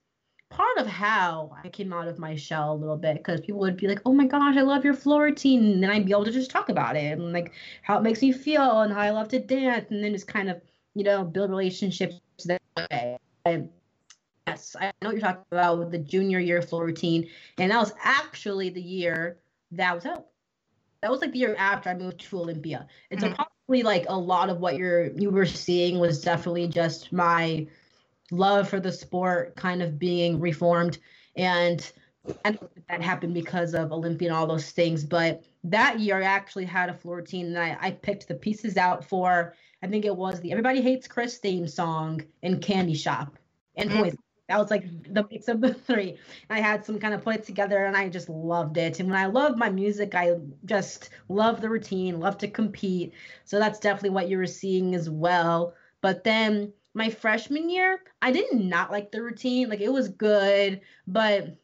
[0.50, 3.76] part of how I came out of my shell a little bit because people would
[3.76, 6.24] be like, "Oh my gosh, I love your floor routine," and then I'd be able
[6.24, 9.10] to just talk about it and like how it makes me feel and how I
[9.10, 10.60] love to dance, and then just kind of
[10.94, 13.18] you know build relationships that way.
[13.44, 13.70] And
[14.46, 17.28] yes, I know what you're talking about with the junior year floor routine,
[17.58, 19.38] and that was actually the year
[19.72, 20.26] that was out
[21.02, 22.86] that was like the year after I moved to Olympia.
[23.10, 23.36] And so mm-hmm.
[23.36, 27.66] probably like a lot of what you're you were seeing was definitely just my
[28.30, 30.98] love for the sport kind of being reformed
[31.36, 31.92] and
[32.44, 35.04] and that happened because of Olympia and all those things.
[35.04, 38.76] But that year I actually had a floor team and I, I picked the pieces
[38.76, 43.38] out for I think it was the Everybody Hates Chris theme song in Candy Shop
[43.76, 44.14] and mm-hmm.
[44.48, 46.18] That was like the mix of the three.
[46.50, 49.00] I had some kind of put it together and I just loved it.
[49.00, 53.12] And when I love my music, I just love the routine, love to compete.
[53.44, 55.74] So that's definitely what you were seeing as well.
[56.00, 59.68] But then my freshman year, I did not like the routine.
[59.68, 61.56] Like it was good, but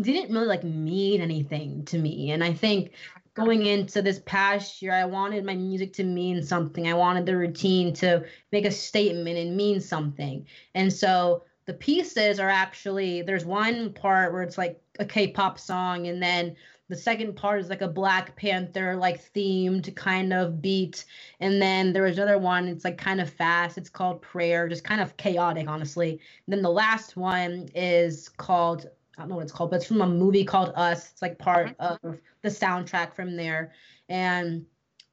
[0.00, 2.30] didn't really like mean anything to me.
[2.30, 2.92] And I think
[3.34, 6.88] going into this past year, I wanted my music to mean something.
[6.88, 10.46] I wanted the routine to make a statement and mean something.
[10.74, 16.06] And so the pieces are actually there's one part where it's like a K-pop song
[16.06, 16.56] and then
[16.88, 21.04] the second part is like a Black Panther like themed kind of beat.
[21.40, 24.84] And then there was another one it's like kind of fast it's called Prayer just
[24.84, 26.10] kind of chaotic honestly.
[26.10, 29.86] And then the last one is called I don't know what it's called but it's
[29.86, 31.10] from a movie called Us.
[31.10, 32.06] It's like part mm-hmm.
[32.06, 33.72] of the soundtrack from there.
[34.08, 34.66] And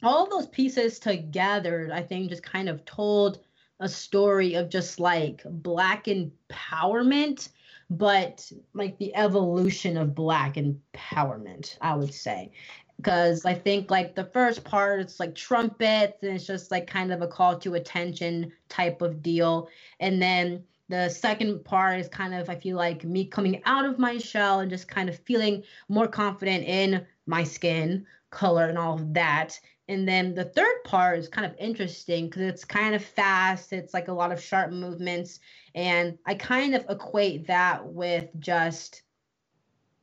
[0.04, 3.40] all those pieces together I think just kind of told
[3.80, 7.50] a story of just like black empowerment
[7.90, 12.52] but like the evolution of black empowerment i would say.
[12.98, 17.12] Because i think like the first part it's like trumpets and it's just like kind
[17.12, 19.70] of a call to attention type of deal.
[20.00, 24.00] And then the second part is kind of i feel like me coming out of
[24.00, 28.96] my shell and just kind of feeling more confident in my skin color and all
[28.96, 29.60] of that.
[29.88, 33.74] And then the third part is kind of interesting because it's kind of fast.
[33.74, 35.40] It's like a lot of sharp movements.
[35.76, 39.04] And I kind of equate that with just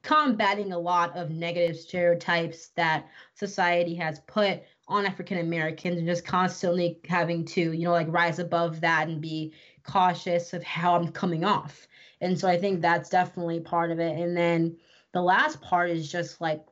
[0.02, 6.24] combating a lot of negative stereotypes that society has put on African Americans and just
[6.24, 9.52] constantly having to, you know, like rise above that and be
[9.84, 11.86] cautious of how I'm coming off.
[12.20, 14.18] And so I think that's definitely part of it.
[14.18, 14.76] And then
[15.12, 16.64] the last part is just like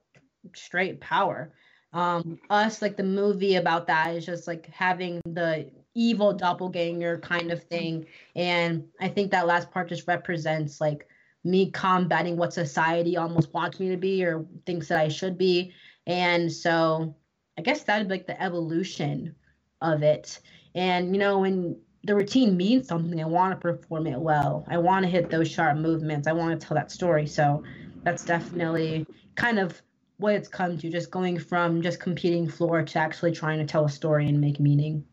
[0.55, 1.53] straight power.
[1.92, 7.51] Um, us, like the movie about that is just like having the evil doppelganger kind
[7.51, 8.07] of thing.
[8.37, 11.09] And I think that last part just represents like
[11.44, 15.72] me combating what society almost wants me to be or thinks that I should be.
[16.07, 17.16] And so
[17.57, 19.35] I guess that would be like the evolution
[19.81, 20.40] of it.
[20.74, 24.64] And you know, when the routine means something, I want to perform it well.
[24.68, 26.29] I want to hit those sharp movements.
[26.29, 27.27] I want to tell that story.
[27.27, 27.64] So
[28.05, 29.83] that's definitely kind of
[30.18, 33.85] what it's come to, just going from just competing floor to actually trying to tell
[33.85, 35.04] a story and make meaning.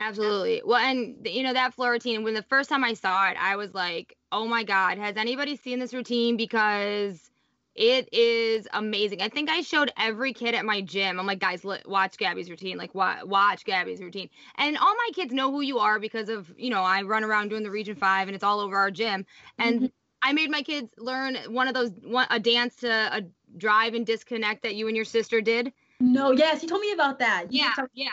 [0.00, 0.62] Absolutely.
[0.64, 2.24] Well, and you know that floor routine.
[2.24, 5.56] When the first time I saw it, I was like, "Oh my god, has anybody
[5.56, 7.30] seen this routine?" Because
[7.74, 9.20] it is amazing.
[9.20, 11.20] I think I showed every kid at my gym.
[11.20, 12.76] I'm like, guys, look, watch Gabby's routine.
[12.76, 14.28] Like, watch Gabby's routine.
[14.56, 17.50] And all my kids know who you are because of you know I run around
[17.50, 19.26] doing the Region Five, and it's all over our gym.
[19.58, 19.86] And mm-hmm.
[20.22, 23.22] I made my kids learn one of those one, a dance to a
[23.56, 25.72] drive and disconnect that you and your sister did.
[26.00, 27.46] No, yes, you told me about that.
[27.50, 28.08] Yeah, yeah.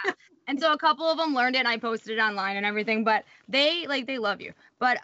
[0.47, 3.03] and so a couple of them learned it and I posted it online and everything,
[3.03, 4.53] but they like they love you.
[4.79, 4.99] But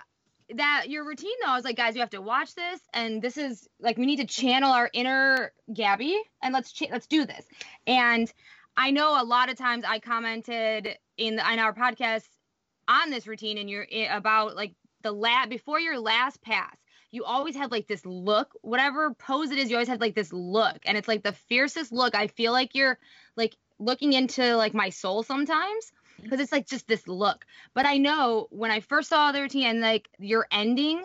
[0.55, 3.37] that your routine though, I was like, guys, you have to watch this and this
[3.37, 7.45] is like we need to channel our inner Gabby and let's ch- let's do this.
[7.87, 8.31] And
[8.75, 12.27] I know a lot of times I commented in the, in our podcast
[12.87, 16.75] on this routine and you're eh, about like the lab before your last pass
[17.13, 20.33] you always have like this look, whatever pose it is, you always have like this
[20.33, 20.79] look.
[20.83, 22.15] And it's like the fiercest look.
[22.15, 22.97] I feel like you're
[23.35, 27.45] like looking into like my soul sometimes because it's like just this look.
[27.75, 31.03] But I know when I first saw the routine and like your ending,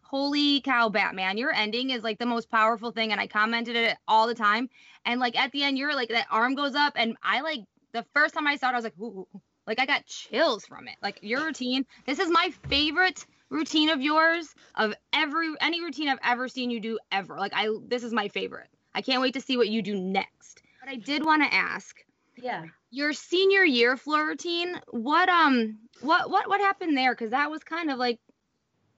[0.00, 3.12] holy cow, Batman, your ending is like the most powerful thing.
[3.12, 4.70] And I commented it all the time.
[5.04, 7.60] And like at the end, you're like that arm goes up, and I like
[7.92, 9.26] the first time I saw it, I was like, ooh,
[9.66, 10.96] like I got chills from it.
[11.02, 16.18] Like your routine, this is my favorite routine of yours of every any routine I've
[16.24, 17.36] ever seen you do ever.
[17.38, 18.68] Like I this is my favorite.
[18.94, 20.62] I can't wait to see what you do next.
[20.80, 21.96] But I did want to ask.
[22.36, 22.66] Yeah.
[22.90, 27.64] Your senior year floor routine, what um what what what happened there cuz that was
[27.64, 28.20] kind of like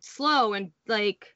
[0.01, 1.35] slow and like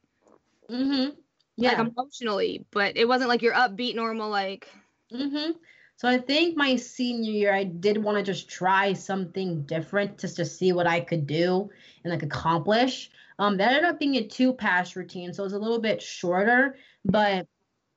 [0.69, 1.15] mhm
[1.57, 1.69] yeah.
[1.69, 4.67] like emotionally, but it wasn't like your upbeat normal like
[5.11, 5.55] mhm
[5.97, 10.35] so I think my senior year, I did want to just try something different just
[10.35, 11.71] to see what I could do
[12.03, 13.09] and like accomplish.
[13.39, 15.99] Um, that ended up being a two pass routine, so it was a little bit
[15.99, 16.75] shorter.
[17.03, 17.47] But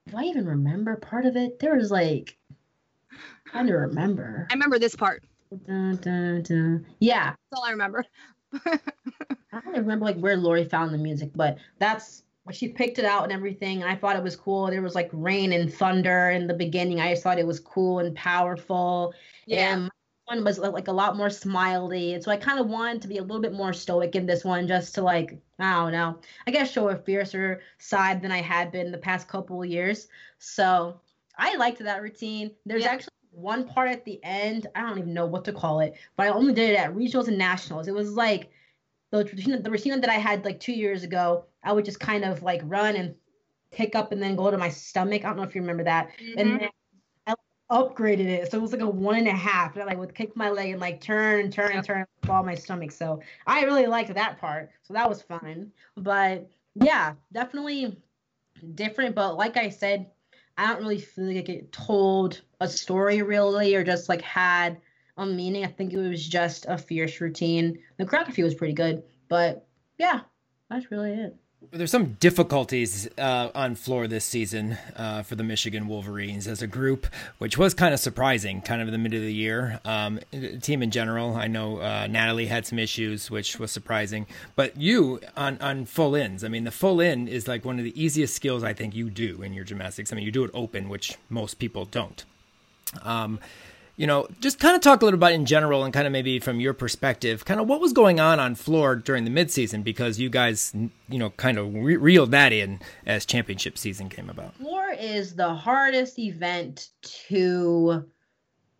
[0.08, 1.58] do I even remember part of it?
[1.58, 2.38] There was like,
[3.52, 4.46] I don't remember.
[4.50, 5.22] I remember this part.
[5.66, 6.86] Dun, dun, dun.
[7.00, 8.06] Yeah, that's all I remember.
[8.64, 13.24] I don't remember like where Lori found the music, but that's she picked it out
[13.24, 13.82] and everything.
[13.82, 14.66] And I thought it was cool.
[14.66, 17.00] There was like rain and thunder in the beginning.
[17.00, 19.14] I just thought it was cool and powerful.
[19.46, 19.74] Yeah.
[19.74, 19.90] And
[20.26, 22.14] one was like a lot more smiley.
[22.14, 24.44] And so I kind of wanted to be a little bit more stoic in this
[24.44, 28.40] one, just to like, I don't know, I guess show a fiercer side than I
[28.40, 30.08] had been the past couple of years.
[30.38, 31.00] So
[31.36, 32.52] I liked that routine.
[32.64, 32.90] There's yeah.
[32.90, 34.66] actually one part at the end.
[34.74, 37.28] I don't even know what to call it, but I only did it at regionals
[37.28, 37.88] and nationals.
[37.88, 38.50] It was like
[39.11, 42.25] the routine, the routine that I had like two years ago I would just kind
[42.25, 43.14] of like run and
[43.70, 45.25] pick up and then go to my stomach.
[45.25, 46.09] I don't know if you remember that.
[46.09, 46.38] Mm-hmm.
[46.38, 46.68] And then
[47.27, 47.35] I
[47.70, 48.51] upgraded it.
[48.51, 49.75] So it was like a one and a half.
[49.75, 52.07] And I like would kick my leg and like turn and turn and turn and
[52.27, 52.92] fall my stomach.
[52.92, 54.70] So I really liked that part.
[54.83, 55.70] So that was fun.
[55.96, 57.96] But yeah, definitely
[58.75, 59.14] different.
[59.14, 60.11] But like I said,
[60.57, 64.79] I don't really feel like it told a story really or just like had
[65.20, 65.64] a meaning.
[65.64, 67.78] I think it was just a fierce routine.
[67.98, 69.02] The choreography was pretty good.
[69.28, 69.66] But
[69.98, 70.20] yeah,
[70.68, 71.37] that's really it.
[71.72, 76.66] There's some difficulties uh, on floor this season uh, for the Michigan Wolverines as a
[76.66, 79.78] group, which was kind of surprising, kind of in the middle of the year.
[79.84, 80.20] Um,
[80.62, 84.26] team in general, I know uh, Natalie had some issues, which was surprising.
[84.57, 87.84] But you on on full ins, I mean, the full in is like one of
[87.84, 90.12] the easiest skills I think you do in your gymnastics.
[90.12, 92.24] I mean, you do it open, which most people don't.
[93.03, 93.38] Um,
[94.01, 96.38] you know, just kind of talk a little about in general and kind of maybe
[96.38, 100.18] from your perspective, kind of what was going on on floor during the midseason because
[100.18, 100.72] you guys,
[101.11, 104.55] you know, kind of re- reeled that in as championship season came about.
[104.55, 108.07] Floor is the hardest event to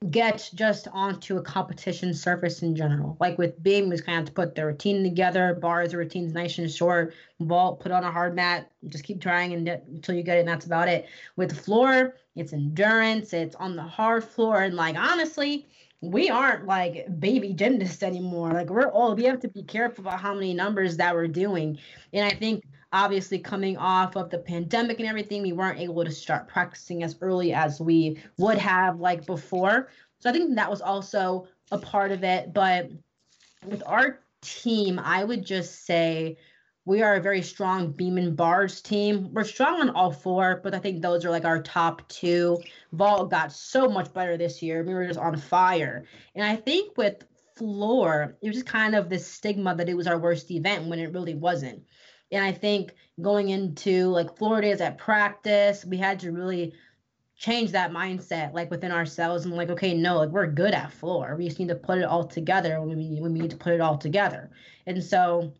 [0.09, 3.19] get just onto a competition surface in general.
[3.21, 6.57] Like with beam, we kind of to put the routine together, bars, the routine's nice
[6.57, 10.39] and short, vault, put on a hard mat, just keep trying and until you get
[10.39, 11.07] it, and that's about it.
[11.37, 15.67] With the floor, it's endurance, it's on the hard floor, and like honestly,
[16.01, 18.53] we aren't like baby gymnasts anymore.
[18.53, 19.19] Like we're old.
[19.19, 21.79] We have to be careful about how many numbers that we're doing.
[22.15, 26.11] And I think obviously coming off of the pandemic and everything, we weren't able to
[26.11, 29.89] start practicing as early as we would have like before.
[30.19, 32.53] So I think that was also a part of it.
[32.53, 32.91] But
[33.65, 36.37] with our team, I would just say
[36.85, 39.33] we are a very strong beam and bars team.
[39.33, 42.59] We're strong on all four, but I think those are like our top two.
[42.93, 44.83] Vault got so much better this year.
[44.83, 46.05] We were just on fire.
[46.35, 47.25] And I think with
[47.57, 50.99] floor, it was just kind of this stigma that it was our worst event when
[50.99, 51.85] it really wasn't.
[52.33, 56.75] And I think going into like floor days at practice, we had to really
[57.37, 61.37] change that mindset like within ourselves and like okay no like we're good at floor
[61.39, 63.81] we just need to put it all together we when we need to put it
[63.81, 64.51] all together
[64.87, 65.51] and so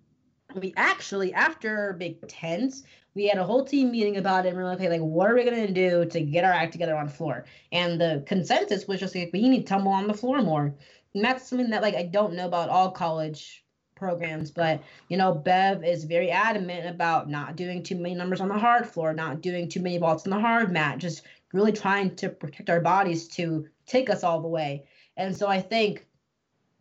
[0.55, 4.63] we actually after Big Tens, we had a whole team meeting about it and we
[4.63, 7.09] are like, okay, like what are we gonna do to get our act together on
[7.09, 7.45] floor?
[7.73, 10.75] And the consensus was just like we need to tumble on the floor more.
[11.15, 13.60] And that's something that like I don't know about all college
[14.01, 18.49] programs, but you know, Bev is very adamant about not doing too many numbers on
[18.49, 21.23] the hard floor, not doing too many vaults on the hard mat, just
[21.53, 24.85] really trying to protect our bodies to take us all the way.
[25.17, 26.07] And so I think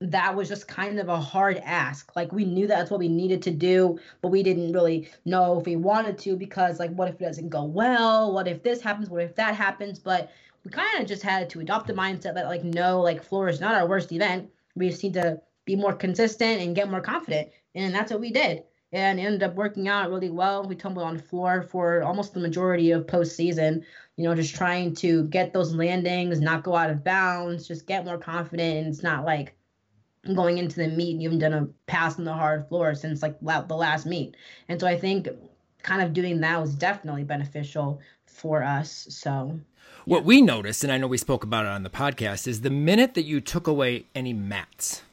[0.02, 2.16] that was just kind of a hard ask.
[2.16, 5.66] Like we knew that's what we needed to do, but we didn't really know if
[5.66, 8.34] we wanted to because like what if it doesn't go well?
[8.34, 9.10] What if this happens?
[9.10, 10.00] What if that happens?
[10.00, 10.32] But
[10.64, 13.60] we kind of just had to adopt the mindset that like no, like floor is
[13.60, 14.50] not our worst event.
[14.76, 17.50] We just need to be more consistent and get more confident.
[17.76, 18.64] And that's what we did.
[18.92, 20.64] And ended up working out really well.
[20.64, 23.84] We tumbled on the floor for almost the majority of postseason,
[24.16, 28.06] you know, just trying to get those landings, not go out of bounds, just get
[28.06, 28.78] more confident.
[28.78, 29.56] And it's not like
[30.34, 33.22] going into the meet and you haven't done a pass on the hard floor since
[33.22, 34.36] like the last meet.
[34.68, 35.28] And so I think
[35.84, 39.08] kind of doing that was definitely beneficial for us.
[39.10, 39.60] So
[40.06, 42.70] what we noticed, and I know we spoke about it on the podcast, is the
[42.70, 45.04] minute that you took away any mats,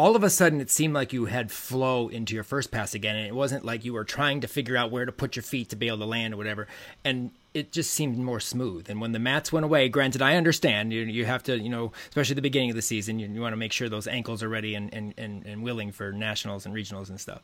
[0.00, 3.16] all of a sudden it seemed like you had flow into your first pass again
[3.16, 5.68] and it wasn't like you were trying to figure out where to put your feet
[5.68, 6.66] to be able to land or whatever.
[7.04, 8.88] And it just seemed more smooth.
[8.88, 11.92] And when the mats went away granted i understand you, you have to you know
[12.08, 14.48] especially the beginning of the season you, you want to make sure those ankles are
[14.48, 17.42] ready and, and, and, and willing for nationals and regionals and stuff.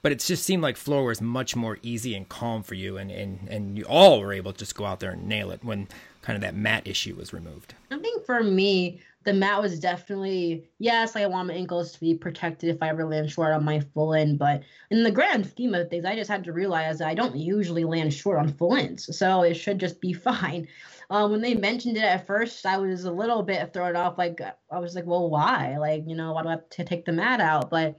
[0.00, 3.10] But it just seemed like floor was much more easy and calm for you and,
[3.10, 5.88] and, and you all were able to just go out there and nail it when
[6.22, 7.74] kind of that mat issue was removed.
[7.90, 12.14] I think for me the mat was definitely yes, I want my ankles to be
[12.14, 14.38] protected if I ever land short on my full in.
[14.38, 17.84] But in the grand scheme of things, I just had to realize I don't usually
[17.84, 20.66] land short on full ins, so it should just be fine.
[21.10, 24.16] Um, when they mentioned it at first, I was a little bit thrown off.
[24.16, 24.40] Like
[24.72, 25.76] I was like, well, why?
[25.76, 27.68] Like you know, why do I have to take the mat out?
[27.68, 27.98] But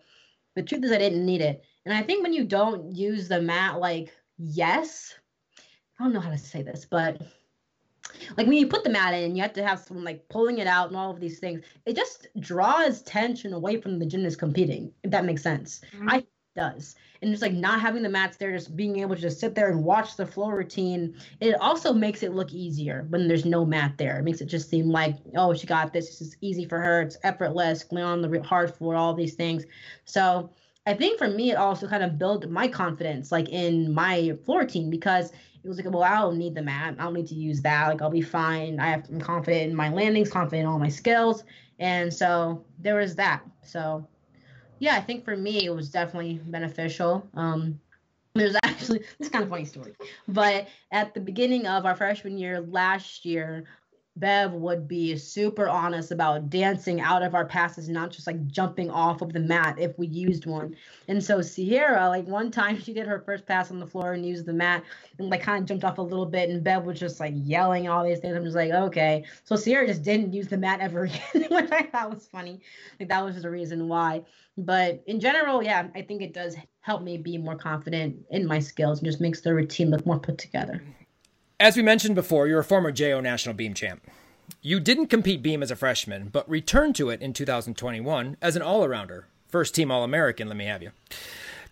[0.56, 1.62] the truth is, I didn't need it.
[1.86, 5.14] And I think when you don't use the mat, like yes,
[6.00, 7.22] I don't know how to say this, but
[8.38, 10.68] like when you put the mat in, you have to have someone like pulling it
[10.68, 11.64] out and all of these things.
[11.86, 15.82] It just draws tension away from the gymnast competing, if that makes sense.
[15.94, 16.10] Mm-hmm.
[16.10, 16.96] I does.
[17.22, 19.72] And just like not having the mats there, just being able to just sit there
[19.72, 23.94] and watch the flow routine, it also makes it look easier when there's no mat
[23.98, 24.20] there.
[24.20, 26.08] It makes it just seem like, oh, she got this.
[26.08, 27.02] This is easy for her.
[27.02, 29.66] It's effortless, Going on the hard floor, all these things.
[30.06, 30.50] So
[30.86, 34.66] I think for me, it also kind of built my confidence, like in my floor
[34.66, 35.32] team, because
[35.64, 36.96] it was like, well, I don't need the mat.
[36.98, 37.88] I don't need to use that.
[37.88, 38.80] Like, I'll be fine.
[38.80, 41.44] I have, I'm confident in my landings, confident in all my skills.
[41.80, 43.44] And so there was that.
[43.64, 44.08] So,
[44.80, 47.28] yeah, I think for me, it was definitely beneficial.
[47.34, 47.80] Um,
[48.36, 49.94] there's actually, this is kind of funny story,
[50.28, 53.66] but at the beginning of our freshman year last year,
[54.20, 58.90] Bev would be super honest about dancing out of our passes, not just like jumping
[58.90, 60.76] off of the mat if we used one.
[61.08, 64.26] And so Sierra, like one time she did her first pass on the floor and
[64.26, 64.84] used the mat
[65.18, 67.88] and like kind of jumped off a little bit, and Bev was just like yelling
[67.88, 68.36] all these things.
[68.36, 69.24] I'm just like, okay.
[69.46, 71.04] So Sierra just didn't use the mat ever
[71.34, 72.60] again, which I thought was funny.
[73.00, 74.24] Like that was just a reason why.
[74.58, 78.60] But in general, yeah, I think it does help me be more confident in my
[78.60, 80.84] skills and just makes the routine look more put together.
[81.62, 84.10] As we mentioned before, you're a former JO National Beam champ.
[84.62, 88.62] You didn't compete beam as a freshman, but returned to it in 2021 as an
[88.62, 89.26] all arounder.
[89.50, 90.92] First team All American, let me have you.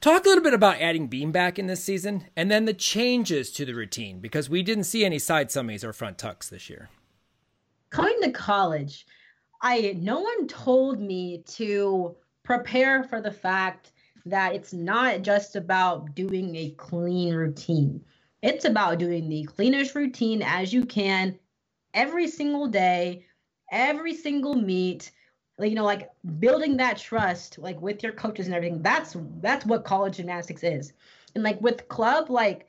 [0.02, 3.50] Talk a little bit about adding beam back in this season and then the changes
[3.54, 6.90] to the routine because we didn't see any side somis or front tucks this year.
[7.90, 9.06] Coming to college,
[9.62, 12.14] I no one told me to
[12.44, 13.94] prepare for the fact
[14.26, 18.04] that it's not just about doing a clean routine.
[18.48, 21.38] It's about doing the cleanest routine as you can
[21.94, 23.26] every single day
[23.72, 25.12] every single meet
[25.58, 28.82] like you know like building that trust like with your coaches and everything.
[28.82, 30.94] That's that's what college gymnastics is.
[31.36, 32.68] And like with club like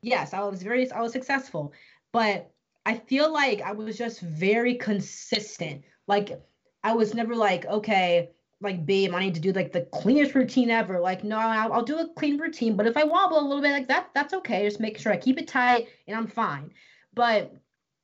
[0.00, 1.72] yes i was very i was successful
[2.12, 2.48] but
[2.84, 5.82] i feel like i was just very consistent.
[6.06, 6.40] Like
[6.84, 10.70] i was never like okay like babe i need to do like the cleanest routine
[10.70, 13.62] ever like no I'll, I'll do a clean routine but if i wobble a little
[13.62, 16.72] bit like that that's okay just make sure i keep it tight and i'm fine
[17.14, 17.54] but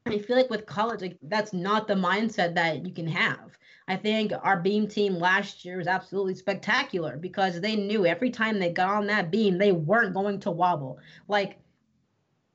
[0.07, 3.57] I feel like with college, like that's not the mindset that you can have.
[3.89, 8.59] I think our beam team last year was absolutely spectacular because they knew every time
[8.59, 10.99] they got on that beam, they weren't going to wobble.
[11.29, 11.59] Like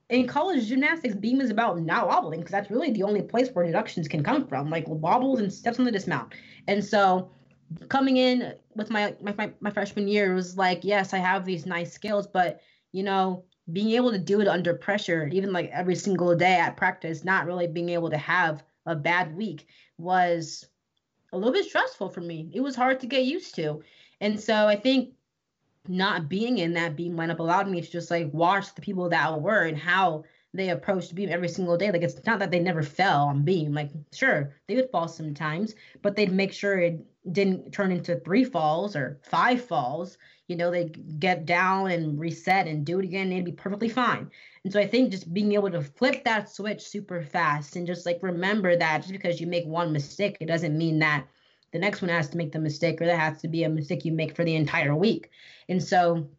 [0.10, 3.66] in college gymnastics, beam is about not wobbling because that's really the only place where
[3.66, 6.34] deductions can come from, like wobbles and steps on the dismount.
[6.68, 7.30] And so
[7.90, 11.92] coming in with my my, my, freshman year was like, yes, I have these nice
[11.92, 12.62] skills, but
[12.92, 16.78] you know, being able to do it under pressure, even like every single day at
[16.78, 20.68] practice, not really being able to have a bad week was
[21.34, 22.50] a little bit stressful for me.
[22.54, 23.84] It was hard to get used to.
[24.22, 25.14] And so I think
[25.88, 29.42] not being in that beam lineup allowed me to just like watch the people that
[29.42, 31.92] were and how they approached beam every single day.
[31.92, 33.74] Like it's not that they never fell on beam.
[33.74, 38.44] Like sure, they would fall sometimes, but they'd make sure it didn't turn into three
[38.44, 40.18] falls or five falls
[40.48, 44.32] you know, they get down and reset and do it again, they'd be perfectly fine.
[44.64, 48.06] And so I think just being able to flip that switch super fast and just
[48.06, 51.26] like remember that just because you make one mistake, it doesn't mean that
[51.74, 54.06] the next one has to make the mistake or that has to be a mistake
[54.06, 55.32] you make for the entire week.
[55.68, 56.30] And so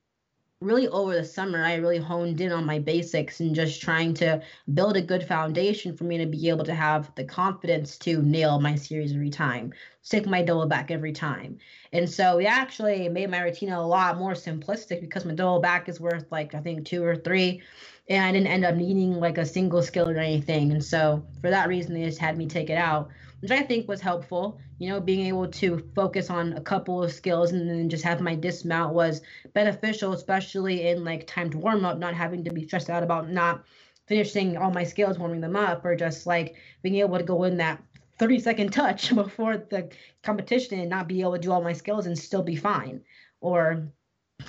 [0.60, 4.42] really over the summer i really honed in on my basics and just trying to
[4.74, 8.60] build a good foundation for me to be able to have the confidence to nail
[8.60, 9.72] my series every time
[10.08, 11.58] stick my double back every time.
[11.92, 15.86] And so we actually made my routine a lot more simplistic because my double back
[15.86, 17.60] is worth like i think two or three
[18.08, 20.72] and i didn't end up needing like a single skill or anything.
[20.72, 23.10] And so for that reason they just had me take it out
[23.40, 24.58] which I think was helpful.
[24.78, 28.20] You know, being able to focus on a couple of skills and then just have
[28.20, 29.22] my dismount was
[29.54, 33.64] beneficial, especially in like timed warm up, not having to be stressed out about not
[34.06, 37.56] finishing all my skills, warming them up, or just like being able to go in
[37.58, 37.82] that
[38.18, 39.90] 30 second touch before the
[40.22, 43.00] competition and not be able to do all my skills and still be fine.
[43.40, 43.88] Or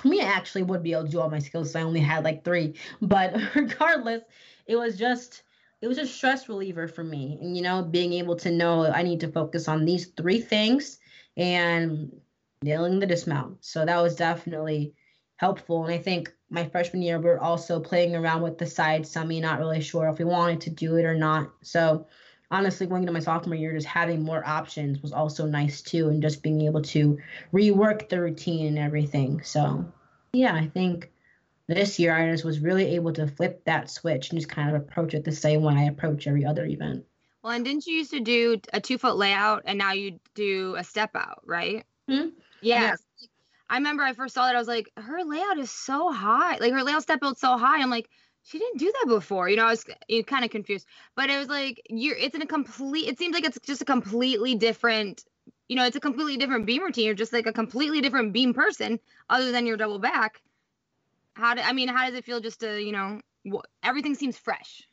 [0.04, 1.72] me, I actually would be able to do all my skills.
[1.72, 2.74] So I only had like three.
[3.00, 4.22] But regardless,
[4.66, 5.42] it was just
[5.82, 7.38] it was a stress reliever for me.
[7.40, 10.98] And, you know, being able to know I need to focus on these three things
[11.36, 12.12] and
[12.62, 13.64] nailing the dismount.
[13.64, 14.94] So that was definitely
[15.36, 15.84] helpful.
[15.84, 19.40] And I think my freshman year, we are also playing around with the side somi,
[19.40, 21.50] not really sure if we wanted to do it or not.
[21.62, 22.06] So
[22.50, 26.08] honestly, going into my sophomore year, just having more options was also nice too.
[26.10, 27.18] And just being able to
[27.54, 29.42] rework the routine and everything.
[29.42, 29.90] So
[30.34, 31.10] yeah, I think
[31.74, 34.80] this year I just was really able to flip that switch and just kind of
[34.80, 37.04] approach it the same way I approach every other event.
[37.42, 40.74] Well, and didn't you used to do a two foot layout and now you do
[40.76, 41.84] a step out, right?
[42.08, 42.28] Mm-hmm.
[42.60, 42.98] Yes.
[43.18, 43.26] Yeah.
[43.70, 46.58] I remember I first saw that I was like, her layout is so high.
[46.58, 47.80] Like her layout step out's so high.
[47.80, 48.10] I'm like,
[48.42, 49.48] she didn't do that before.
[49.48, 49.84] You know, I was
[50.26, 50.86] kind of confused.
[51.14, 53.84] But it was like you're it's in a complete it seems like it's just a
[53.86, 55.24] completely different
[55.68, 57.06] you know, it's a completely different beam routine.
[57.06, 58.98] You're just like a completely different beam person
[59.28, 60.42] other than your double back.
[61.34, 61.88] How do I mean?
[61.88, 63.20] How does it feel just to you know?
[63.50, 64.86] Wh- everything seems fresh.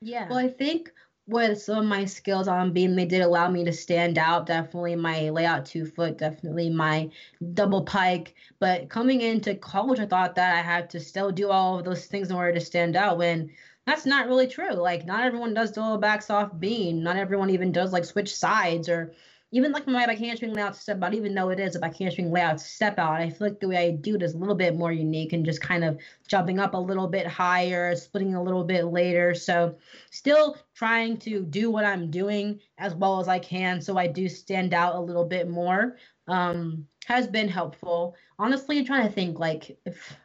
[0.00, 0.28] Yeah.
[0.28, 0.90] Well, I think
[1.26, 4.46] with some of my skills on beam, they did allow me to stand out.
[4.46, 7.10] Definitely my layout two foot, definitely my
[7.54, 8.34] double pike.
[8.58, 12.06] But coming into college, I thought that I had to still do all of those
[12.06, 13.18] things in order to stand out.
[13.18, 13.50] When
[13.86, 14.72] that's not really true.
[14.74, 17.02] Like not everyone does double backs off beam.
[17.02, 19.12] Not everyone even does like switch sides or
[19.54, 22.32] even like my back handspring layout step out, even though it is a back handspring
[22.32, 24.74] layout step out, I feel like the way I do it is a little bit
[24.74, 28.64] more unique and just kind of jumping up a little bit higher, splitting a little
[28.64, 29.34] bit later.
[29.34, 29.76] So
[30.10, 34.26] still trying to do what I'm doing as well as I can so I do
[34.26, 35.98] stand out a little bit more.
[36.28, 38.14] Um, has been helpful.
[38.38, 40.16] Honestly, I'm trying to think like if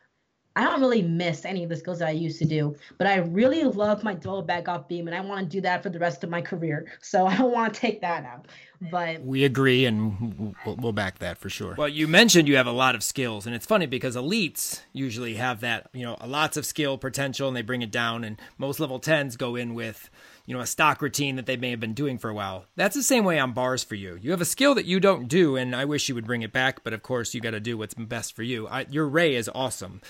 [0.57, 3.17] I don't really miss any of the skills that I used to do, but I
[3.17, 5.99] really love my double back off beam, and I want to do that for the
[5.99, 6.87] rest of my career.
[6.99, 8.47] So I don't want to take that out.
[8.91, 11.75] But we agree, and we'll, we'll back that for sure.
[11.77, 15.35] Well, you mentioned you have a lot of skills, and it's funny because elites usually
[15.35, 18.79] have that, you know, lots of skill potential, and they bring it down, and most
[18.79, 20.09] level tens go in with
[20.47, 22.65] you know, a stock routine that they may have been doing for a while.
[22.77, 24.17] That's the same way on bars for you.
[24.21, 26.53] You have a skill that you don't do, and I wish you would bring it
[26.53, 28.65] back, but of course you got to do what's best for you.
[28.65, 30.01] I, your Ray is awesome.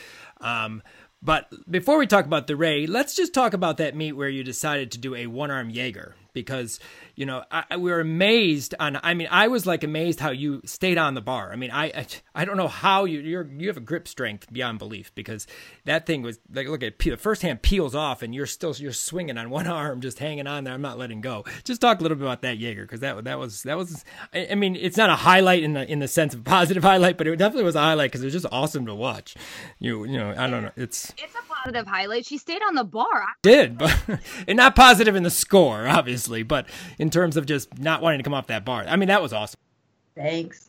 [0.42, 0.82] Um,
[1.22, 4.44] but before we talk about the Ray, let's just talk about that meet where you
[4.44, 6.80] decided to do a one arm Jaeger because
[7.16, 9.00] you know I, we were amazed on.
[9.02, 11.52] I mean, I was like amazed how you stayed on the bar.
[11.52, 14.52] I mean, I I, I don't know how you you're you have a grip strength
[14.52, 15.48] beyond belief because
[15.86, 18.94] that thing was like look at the first hand peels off and you're still you're
[18.94, 20.74] swinging on one arm, just hanging on there.
[20.74, 21.46] I'm not letting go.
[21.64, 24.06] Just talk a little bit about that Jaeger because that that was that was.
[24.34, 27.18] I, I mean, it's not a highlight in the in the sense of positive highlight,
[27.18, 29.36] but it definitely was a highlight because it was just awesome to watch.
[29.80, 30.72] You you know I don't know.
[30.76, 32.26] It's it's a positive highlight.
[32.26, 33.26] She stayed on the bar.
[33.42, 33.98] Did but
[34.48, 36.68] and not positive in the score, obviously, but
[37.00, 38.86] in terms of just not wanting to come off that bar.
[38.88, 39.60] I mean, that was awesome.
[40.16, 40.67] Thanks.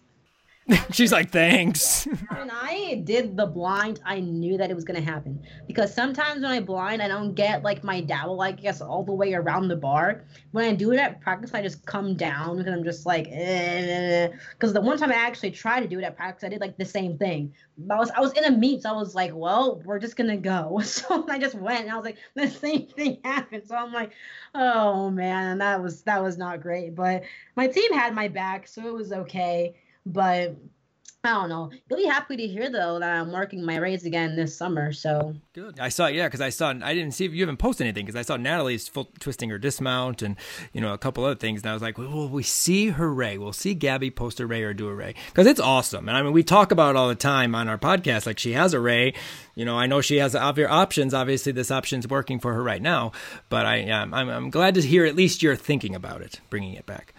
[0.93, 2.05] She's like, thanks.
[2.05, 6.51] when I did the blind, I knew that it was gonna happen because sometimes when
[6.51, 9.77] I blind, I don't get like my like I guess, all the way around the
[9.77, 10.25] bar.
[10.53, 14.71] When I do it at practice, I just come down because I'm just like, because
[14.71, 14.73] eh.
[14.73, 16.85] the one time I actually tried to do it at practice, I did like the
[16.85, 17.55] same thing.
[17.91, 20.37] I was I was in a meet, so I was like, well, we're just gonna
[20.37, 20.81] go.
[20.99, 23.63] So I just went, and I was like, the same thing happened.
[23.67, 24.13] So I'm like,
[24.55, 26.95] oh man, that was that was not great.
[26.95, 27.23] But
[27.57, 29.75] my team had my back, so it was okay.
[30.09, 30.57] But
[31.25, 31.71] I don't know.
[31.91, 34.93] You'll be happy to hear though that I'm working my raise again this summer.
[34.93, 35.81] So good.
[35.81, 36.71] I saw, yeah, because I saw.
[36.71, 39.59] I didn't see if you haven't posted anything because I saw Natalie's full twisting her
[39.59, 40.37] dismount and
[40.73, 43.13] you know a couple other things, and I was like, well, will we see her
[43.13, 43.37] ray?
[43.37, 46.09] We'll see Gabby post a ray or do a ray because it's awesome.
[46.09, 48.25] And I mean, we talk about it all the time on our podcast.
[48.25, 49.13] Like she has a ray.
[49.57, 51.13] You know, I know she has other options.
[51.13, 53.11] Obviously, this option's working for her right now.
[53.49, 56.75] But I, am I'm, I'm glad to hear at least you're thinking about it, bringing
[56.75, 57.13] it back.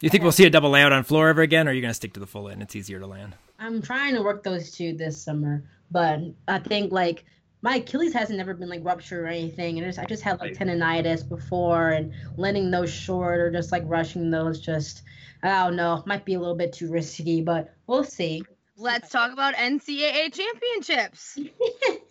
[0.00, 1.90] You think we'll see a double layout on floor ever again, or are you going
[1.90, 2.60] to stick to the full in?
[2.60, 3.34] It's easier to land.
[3.58, 7.24] I'm trying to work those two this summer, but I think like
[7.62, 10.52] my Achilles hasn't never been like ruptured or anything, and just, I just had like
[10.52, 15.02] tendonitis before, and landing those short or just like rushing those, just
[15.42, 18.42] I don't know, might be a little bit too risky, but we'll see.
[18.76, 21.38] Let's talk about NCAA championships.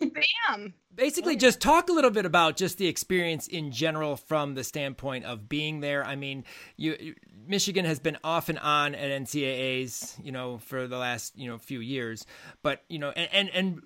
[0.00, 4.64] Bam basically just talk a little bit about just the experience in general from the
[4.64, 6.42] standpoint of being there i mean
[6.76, 7.14] you,
[7.48, 11.58] michigan has been off and on at ncaa's you know for the last you know
[11.58, 12.26] few years
[12.62, 13.82] but you know and and, and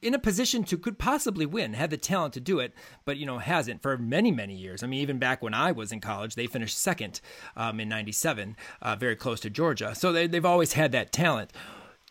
[0.00, 2.72] in a position to could possibly win, had the talent to do it,
[3.04, 4.82] but you know hasn't for many many years.
[4.82, 7.20] I mean, even back when I was in college, they finished second
[7.54, 9.94] um, in '97, uh, very close to Georgia.
[9.94, 11.52] So they, they've always had that talent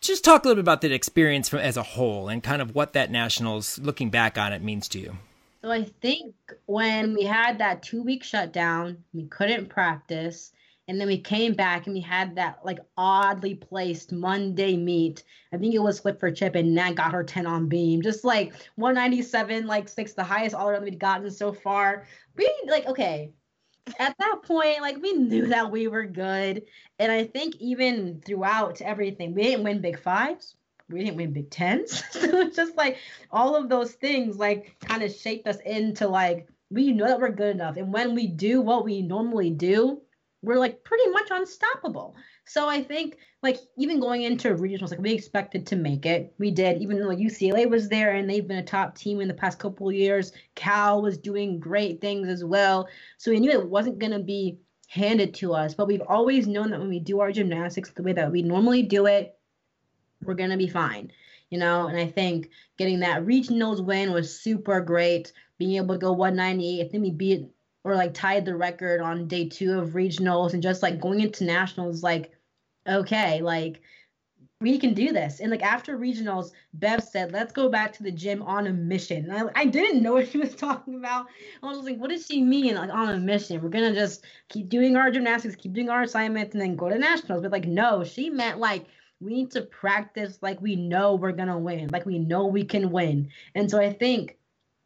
[0.03, 2.75] just talk a little bit about that experience from, as a whole and kind of
[2.75, 5.17] what that nationals looking back on it means to you
[5.61, 6.35] so i think
[6.65, 10.51] when we had that two week shutdown we couldn't practice
[10.87, 15.23] and then we came back and we had that like oddly placed monday meet
[15.53, 18.23] i think it was flip for chip and nat got her 10 on beam just
[18.23, 22.05] like 197 like six the highest all around we'd gotten so far
[22.35, 23.31] we like okay
[23.99, 26.63] at that point, like we knew that we were good.
[26.99, 30.55] And I think even throughout everything, we didn't win big fives.
[30.89, 32.03] We didn't win big tens.
[32.11, 32.97] so it's just like
[33.31, 37.29] all of those things like kind of shaped us into like we know that we're
[37.29, 37.77] good enough.
[37.77, 40.01] And when we do what we normally do,
[40.43, 42.15] we're like pretty much unstoppable.
[42.45, 46.33] So I think like even going into regionals, like we expected to make it.
[46.37, 49.33] We did, even though UCLA was there and they've been a top team in the
[49.33, 50.33] past couple years.
[50.53, 52.89] Cal was doing great things as well.
[53.17, 55.73] So we knew it wasn't gonna be handed to us.
[55.73, 58.83] But we've always known that when we do our gymnastics the way that we normally
[58.83, 59.37] do it,
[60.23, 61.11] we're gonna be fine.
[61.51, 65.31] You know, and I think getting that regionals win was super great.
[65.57, 67.47] Being able to go 198, I think we beat
[67.83, 71.43] or like tied the record on day two of regionals and just like going into
[71.43, 72.31] nationals like
[72.87, 73.81] okay like
[74.63, 75.41] we can do this.
[75.41, 79.29] And like after regionals bev said let's go back to the gym on a mission.
[79.29, 81.27] I, I, didn't know what she was talking about.
[81.61, 83.61] I was like what does she mean like on a mission?
[83.61, 86.97] We're gonna just keep doing our gymnastics keep doing our assignments and then go to
[86.97, 87.41] nationals.
[87.41, 88.85] But like no she meant like
[89.19, 92.89] we need to practice like we know we're gonna win like we know we can
[92.89, 93.29] win.
[93.55, 94.37] And so i think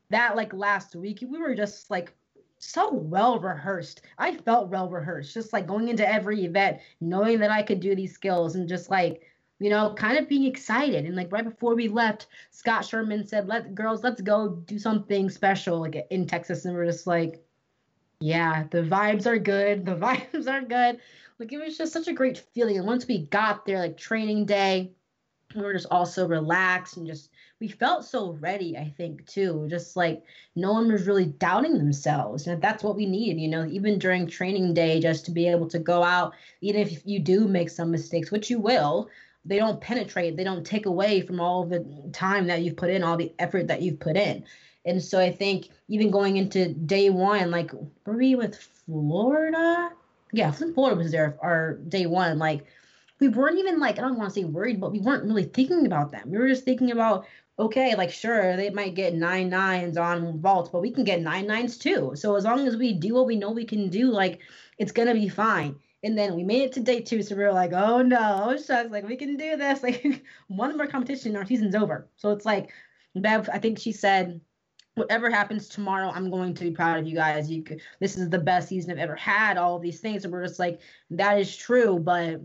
[0.09, 2.15] that like last week we were just like
[2.59, 4.01] so well rehearsed.
[4.17, 7.95] I felt well rehearsed, just like going into every event, knowing that I could do
[7.95, 9.21] these skills and just like,
[9.59, 11.05] you know, kind of being excited.
[11.05, 15.29] And like right before we left, Scott Sherman said, Let girls, let's go do something
[15.29, 16.65] special like in Texas.
[16.65, 17.43] And we're just like,
[18.19, 19.85] yeah, the vibes are good.
[19.85, 20.99] The vibes are good.
[21.39, 22.77] Like it was just such a great feeling.
[22.77, 24.91] And once we got there, like training day,
[25.55, 27.29] we were just also relaxed and just
[27.59, 29.67] we felt so ready, I think, too.
[29.69, 30.23] Just like
[30.55, 32.45] no one was really doubting themselves.
[32.45, 35.67] And that's what we needed, you know, even during training day, just to be able
[35.69, 39.09] to go out, even if you do make some mistakes, which you will,
[39.43, 43.03] they don't penetrate, they don't take away from all the time that you've put in,
[43.03, 44.43] all the effort that you've put in.
[44.85, 47.71] And so I think even going into day one, like
[48.05, 49.91] were we with Florida?
[50.31, 52.37] Yeah, Florida was there our day one.
[52.37, 52.65] Like
[53.19, 55.85] we weren't even like I don't want to say worried, but we weren't really thinking
[55.85, 56.29] about them.
[56.29, 57.25] We were just thinking about
[57.59, 61.47] okay, like sure they might get nine nines on vaults, but we can get nine
[61.47, 62.11] nines too.
[62.15, 64.39] So as long as we do what we know we can do, like
[64.77, 65.75] it's gonna be fine.
[66.03, 68.91] And then we made it to day two, so we were like, oh no, shucks,
[68.91, 69.81] like we can do this.
[69.83, 72.07] Like one more competition, our season's over.
[72.17, 72.71] So it's like
[73.15, 74.39] Bev, I think she said
[74.97, 77.49] whatever happens tomorrow, I'm going to be proud of you guys.
[77.49, 79.57] You could, this is the best season I've ever had.
[79.57, 80.81] All these things, and we're just like,
[81.11, 82.41] that is true, but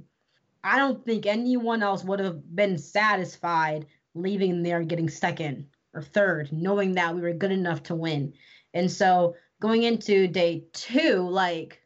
[0.62, 6.52] I don't think anyone else would have been satisfied leaving there getting second or third,
[6.52, 8.32] knowing that we were good enough to win.
[8.74, 11.82] And so going into day two, like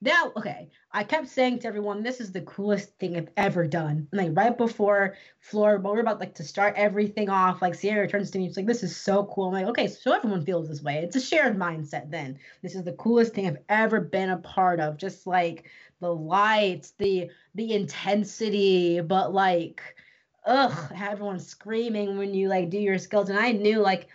[0.00, 4.08] now, okay, I kept saying to everyone, this is the coolest thing I've ever done.
[4.10, 8.08] And like right before floor, but we're about like to start everything off, like Sierra
[8.08, 9.46] turns to me, she's like, this is so cool.
[9.46, 10.96] I'm like, okay, so everyone feels this way.
[10.96, 12.38] It's a shared mindset then.
[12.62, 14.96] This is the coolest thing I've ever been a part of.
[14.96, 19.82] Just like the lights, the the intensity, but like,
[20.46, 23.30] ugh, everyone screaming when you like do your skills.
[23.30, 24.08] And I knew like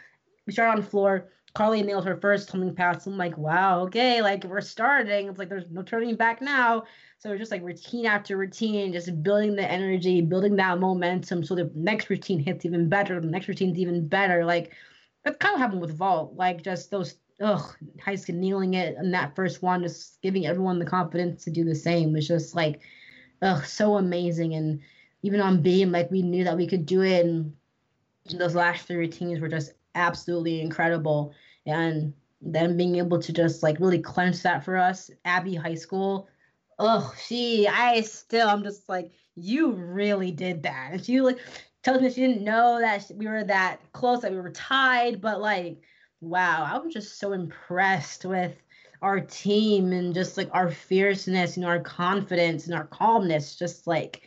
[0.46, 3.08] we start on floor Carly nailed her first homing pass.
[3.08, 5.28] I'm like, wow, okay, like we're starting.
[5.28, 6.84] It's like there's no turning back now.
[7.18, 11.56] So it's just like routine after routine, just building the energy, building that momentum so
[11.56, 14.46] the next routine hits even better, the next routine's even better.
[14.46, 14.72] Like
[15.24, 16.36] that kind of happened with Vault.
[16.36, 17.76] Like just those ugh,
[18.06, 21.74] Heiskell kneeling it and that first one, just giving everyone the confidence to do the
[21.74, 22.82] same was just like
[23.42, 24.54] ugh, so amazing.
[24.54, 24.82] And
[25.24, 27.54] even on beam, like we knew that we could do it and
[28.36, 31.34] those last three routines were just absolutely incredible
[31.66, 36.28] and then being able to just like really clench that for us Abby Heiskell.
[36.80, 40.90] Oh, she, I still, I'm just like, you really did that.
[40.92, 41.40] And she like
[41.82, 45.42] tells me she didn't know that we were that close, that we were tied, but
[45.42, 45.82] like,
[46.22, 48.56] wow, I was just so impressed with
[49.02, 54.27] our team and just like our fierceness and our confidence and our calmness, just like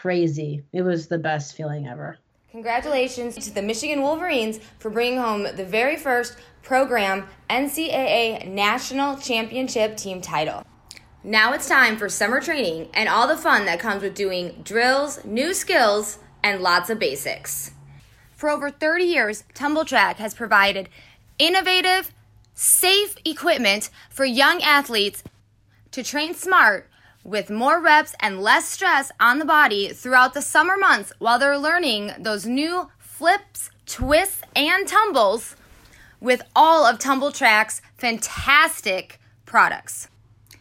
[0.00, 0.62] crazy.
[0.72, 2.18] It was the best feeling ever.
[2.50, 9.96] Congratulations to the Michigan Wolverines for bringing home the very first program NCAA National Championship
[9.96, 10.64] team title.
[11.24, 15.24] Now it's time for summer training and all the fun that comes with doing drills,
[15.24, 17.72] new skills, and lots of basics.
[18.36, 20.88] For over 30 years, Tumbl Trak has provided
[21.38, 22.12] innovative,
[22.54, 25.24] safe equipment for young athletes
[25.90, 26.88] to train smart
[27.26, 31.58] with more reps and less stress on the body throughout the summer months while they're
[31.58, 35.56] learning those new flips, twists, and tumbles
[36.20, 40.08] with all of Tumbl Trak's fantastic products.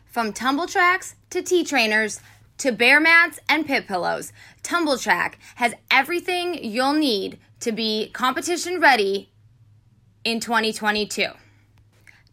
[0.07, 2.19] From Tumbl Traks to T trainers
[2.57, 8.79] to bear mats and pit pillows, Tumble Track has everything you'll need to be competition
[8.79, 9.29] ready
[10.23, 11.27] in 2022.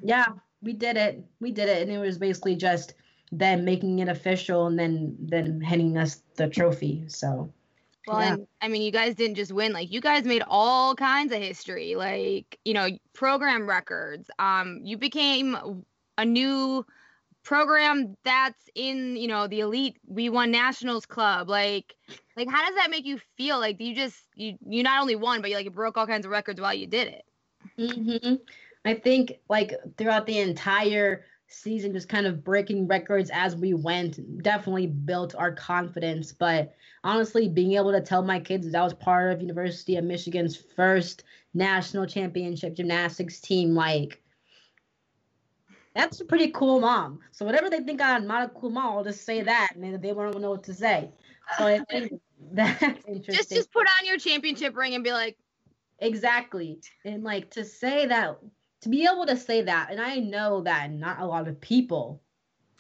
[0.01, 0.27] yeah,
[0.61, 1.23] we did it.
[1.39, 1.83] We did it.
[1.83, 2.95] And it was basically just
[3.31, 7.05] them making it official and then then handing us the trophy.
[7.07, 7.51] So
[8.07, 8.33] well, yeah.
[8.33, 11.41] and I mean, you guys didn't just win; like you guys made all kinds of
[11.41, 14.29] history, like you know, program records.
[14.39, 15.83] Um, you became
[16.17, 16.85] a new
[17.45, 21.95] program that's in you know the elite we won nationals club like
[22.35, 25.41] like how does that make you feel like you just you you not only won
[25.41, 27.23] but you like you broke all kinds of records while you did it
[27.79, 28.35] mm-hmm.
[28.83, 34.43] i think like throughout the entire season, just kind of breaking records as we went,
[34.43, 36.31] definitely built our confidence.
[36.31, 36.73] But
[37.03, 40.55] honestly, being able to tell my kids that I was part of University of Michigan's
[40.55, 41.23] first
[41.53, 44.21] national championship gymnastics team, like
[45.95, 47.19] that's a pretty cool mom.
[47.31, 50.11] So whatever they think I'm not a cool mom, I'll just say that, and they
[50.11, 51.09] won't know what to say.
[51.57, 52.13] So I think
[52.51, 53.33] that's interesting.
[53.33, 55.37] Just just put on your championship ring and be like,
[55.99, 58.37] exactly, and like to say that,
[58.81, 62.21] to be able to say that, and I know that not a lot of people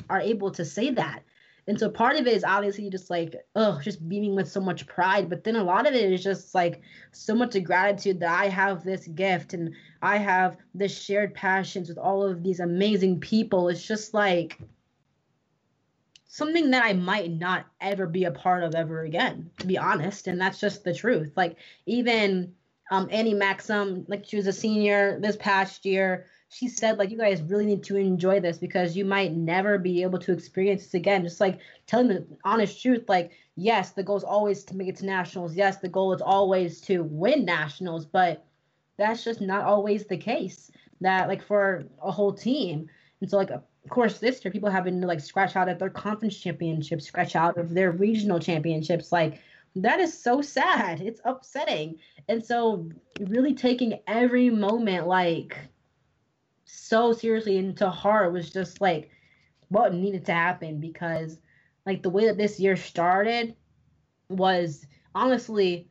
[0.09, 1.23] are able to say that.
[1.67, 4.85] And so part of it is obviously just like, oh, just beaming with so much
[4.85, 5.29] pride.
[5.29, 8.49] But then a lot of it is just like so much of gratitude that I
[8.49, 13.69] have this gift and I have this shared passions with all of these amazing people.
[13.69, 14.59] It's just like
[16.27, 20.27] something that I might not ever be a part of ever again, to be honest.
[20.27, 21.31] And that's just the truth.
[21.35, 21.57] Like
[21.87, 22.53] even
[22.91, 27.17] um Annie Maxim, like she was a senior this past year she said like you
[27.17, 30.93] guys really need to enjoy this because you might never be able to experience this
[30.93, 31.23] again.
[31.23, 34.97] Just like telling the honest truth like yes the goal is always to make it
[34.97, 35.55] to nationals.
[35.55, 38.45] Yes the goal is always to win nationals but
[38.97, 40.71] that's just not always the case
[41.01, 42.89] that like for a whole team.
[43.21, 45.89] And so like of course this year people have been like scratch out of their
[45.89, 49.11] conference championships scratch out of their regional championships.
[49.11, 49.41] Like
[49.75, 51.01] that is so sad.
[51.01, 51.99] It's upsetting.
[52.29, 52.89] And so
[53.19, 55.57] really taking every moment like
[56.65, 59.09] so seriously into heart was just like
[59.69, 61.39] what needed to happen because
[61.85, 63.55] like the way that this year started
[64.29, 65.87] was honestly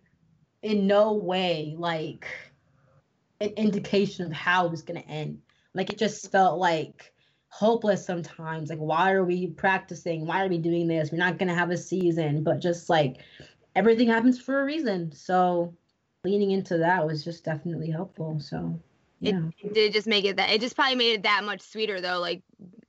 [0.62, 2.26] in no way like
[3.40, 5.40] an indication of how it was going to end.
[5.74, 7.12] Like it just felt like
[7.48, 8.70] hopeless sometimes.
[8.70, 10.26] Like why are we practicing?
[10.26, 11.10] Why are we doing this?
[11.10, 12.42] We're not going to have a season.
[12.42, 13.18] But just like
[13.76, 15.12] everything happens for a reason.
[15.12, 15.74] So
[16.24, 18.80] leaning into that was just definitely helpful so
[19.26, 22.00] it, it did just make it that it just probably made it that much sweeter
[22.00, 22.42] though like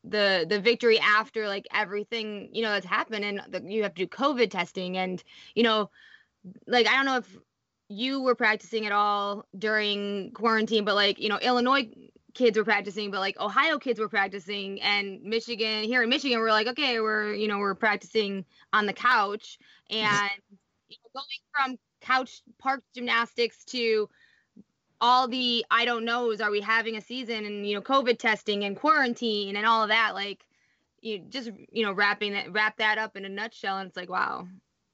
[0.03, 4.05] the the victory after like everything you know that's happened and the, you have to
[4.05, 5.23] do covid testing and
[5.55, 5.89] you know
[6.67, 7.38] like i don't know if
[7.88, 11.88] you were practicing at all during quarantine but like you know illinois
[12.33, 16.51] kids were practicing but like ohio kids were practicing and michigan here in michigan we're
[16.51, 19.57] like okay we're you know we're practicing on the couch.
[19.91, 20.31] And
[20.89, 24.09] you know, going from couch park gymnastics to
[25.02, 26.41] all the I don't knows.
[26.41, 29.89] Are we having a season and you know COVID testing and quarantine and all of
[29.89, 30.14] that?
[30.16, 30.46] Like
[31.02, 34.10] you just you know wrapping that wrap that up in a nutshell, and it's like
[34.10, 34.48] wow.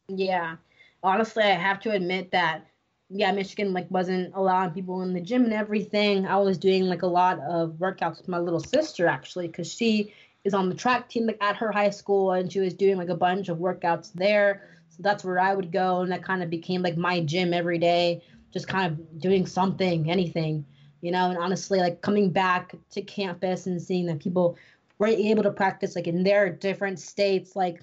[0.07, 0.57] Yeah,
[1.03, 2.67] honestly, I have to admit that
[3.13, 6.25] yeah, Michigan like wasn't allowing people in the gym and everything.
[6.25, 10.13] I was doing like a lot of workouts with my little sister actually because she
[10.43, 13.09] is on the track team like at her high school and she was doing like
[13.09, 14.63] a bunch of workouts there.
[14.89, 17.77] So that's where I would go and that kind of became like my gym every
[17.77, 20.65] day just kind of doing something, anything,
[21.01, 21.29] you know.
[21.29, 24.57] And honestly, like coming back to campus and seeing that people
[24.97, 27.81] were able to practice like in their different states, like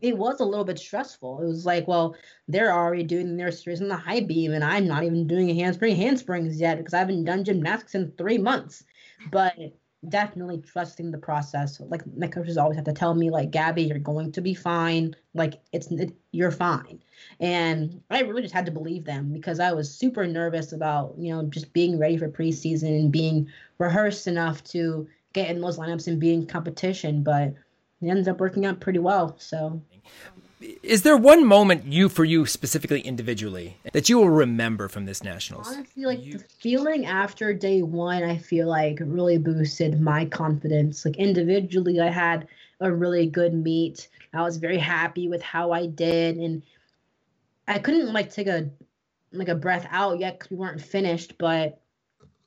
[0.00, 1.42] it was a little bit stressful.
[1.42, 2.16] It was like, well,
[2.48, 5.54] they're already doing their series in the high beam, and I'm not even doing a
[5.54, 8.84] handspring handsprings yet because I haven't done gymnastics in three months.
[9.30, 9.56] But
[10.08, 11.80] definitely trusting the process.
[11.80, 15.14] Like my coaches always have to tell me, like Gabby, you're going to be fine.
[15.34, 17.00] Like it's it, you're fine.
[17.40, 21.32] And I really just had to believe them because I was super nervous about you
[21.32, 23.48] know just being ready for preseason and being
[23.78, 27.22] rehearsed enough to get in those lineups and be in competition.
[27.22, 27.54] But
[28.00, 29.36] it ends up working out pretty well.
[29.38, 29.80] So
[30.82, 35.22] is there one moment you for you specifically individually that you will remember from this
[35.22, 35.68] nationals?
[35.68, 36.38] Honestly like you...
[36.38, 41.04] the feeling after day one i feel like really boosted my confidence.
[41.04, 42.48] Like individually i had
[42.80, 44.08] a really good meet.
[44.34, 46.62] I was very happy with how i did and
[47.68, 48.70] i couldn't like take a
[49.32, 51.81] like a breath out yet because we weren't finished but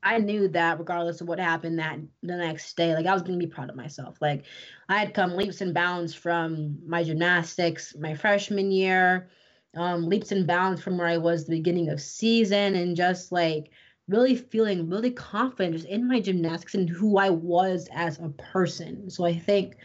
[0.06, 3.40] I knew that regardless of what happened that the next day, like I was gonna
[3.40, 4.18] be proud of myself.
[4.22, 4.46] Like
[4.88, 9.30] I had come leaps and bounds from my gymnastics my freshman year,
[9.76, 13.72] um, leaps and bounds from where I was the beginning of season, and just like
[14.08, 19.10] really feeling really confident just in my gymnastics and who I was as a person.
[19.10, 19.78] So I think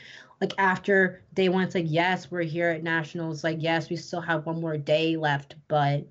[0.42, 3.42] like after day one, it's like yes, we're here at nationals.
[3.42, 6.06] Like yes, we still have one more day left, but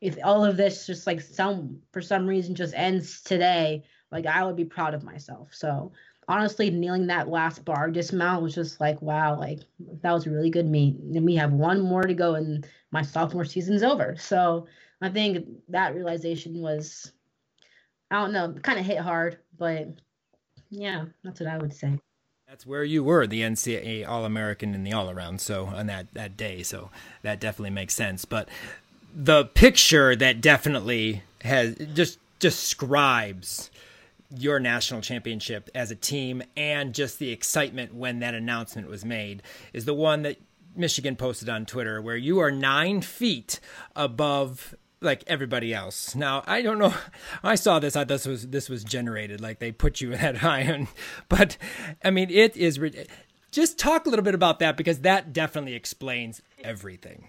[0.00, 4.44] if all of this just like some for some reason just ends today, like I
[4.44, 5.48] would be proud of myself.
[5.52, 5.92] So
[6.28, 9.60] honestly, kneeling that last bar dismount was just like, wow, like
[10.02, 10.96] that was a really good meet.
[10.96, 14.16] And we have one more to go and my sophomore season's over.
[14.18, 14.66] So
[15.00, 17.12] I think that realization was
[18.10, 19.88] I don't know, kind of hit hard, but
[20.70, 21.98] yeah, that's what I would say.
[22.48, 25.40] That's where you were, the NCAA All American in the all around.
[25.40, 26.90] So on that that day, so
[27.22, 28.24] that definitely makes sense.
[28.24, 28.48] But
[29.18, 33.70] the picture that definitely has just describes
[34.36, 39.42] your national championship as a team and just the excitement when that announcement was made
[39.72, 40.36] is the one that
[40.74, 43.58] Michigan posted on Twitter, where you are nine feet
[43.94, 46.14] above like everybody else.
[46.14, 46.92] Now I don't know.
[47.42, 47.96] I saw this.
[47.96, 49.40] I thought this was this was generated.
[49.40, 50.88] Like they put you that high, and
[51.30, 51.56] but
[52.04, 52.78] I mean it is.
[53.50, 57.28] Just talk a little bit about that because that definitely explains everything.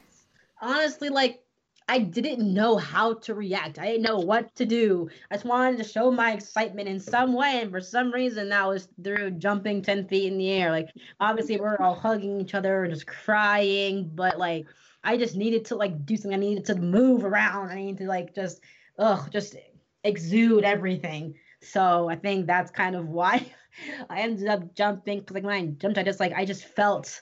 [0.61, 1.41] Honestly, like
[1.89, 3.79] I didn't know how to react.
[3.79, 5.09] I didn't know what to do.
[5.31, 8.67] I just wanted to show my excitement in some way, and for some reason, that
[8.67, 10.69] was through jumping ten feet in the air.
[10.71, 14.65] Like obviously, we're all hugging each other and just crying, but like
[15.03, 16.33] I just needed to like do something.
[16.33, 17.69] I needed to move around.
[17.69, 18.59] I needed to like just
[18.99, 19.55] ugh, just
[20.03, 21.35] exude everything.
[21.61, 23.45] So I think that's kind of why
[24.09, 27.21] I ended up jumping because like when I jumped, I just like I just felt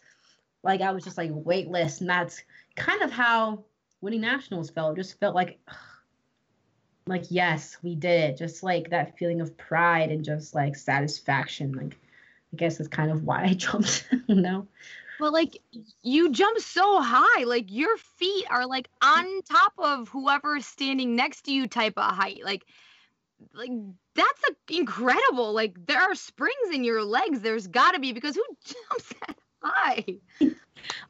[0.64, 2.42] like I was just like weightless, and that's
[2.76, 3.66] kind of how
[4.02, 4.98] winning nationals felt.
[4.98, 5.60] It just felt like,
[7.08, 8.38] like yes, we did it.
[8.38, 11.74] Just like that feeling of pride and just like satisfaction.
[11.74, 11.98] Like
[12.54, 14.08] I guess that's kind of why I jumped.
[14.28, 14.68] you know.
[15.20, 15.62] But like
[16.02, 21.44] you jump so high, like your feet are like on top of whoever's standing next
[21.44, 22.42] to you type of height.
[22.44, 22.66] Like
[23.54, 23.72] like
[24.16, 25.54] that's a, incredible.
[25.54, 27.42] Like there are springs in your legs.
[27.42, 30.06] There's got to be because who jumps that high?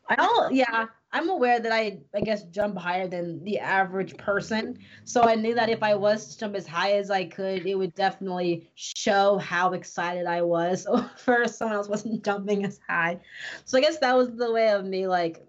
[0.09, 0.53] I don't.
[0.53, 4.77] Yeah, I'm aware that I, I guess, jump higher than the average person.
[5.05, 7.75] So I knew that if I was to jump as high as I could, it
[7.75, 10.85] would definitely show how excited I was.
[11.27, 13.21] Or someone else wasn't jumping as high.
[13.63, 15.47] So I guess that was the way of me, like,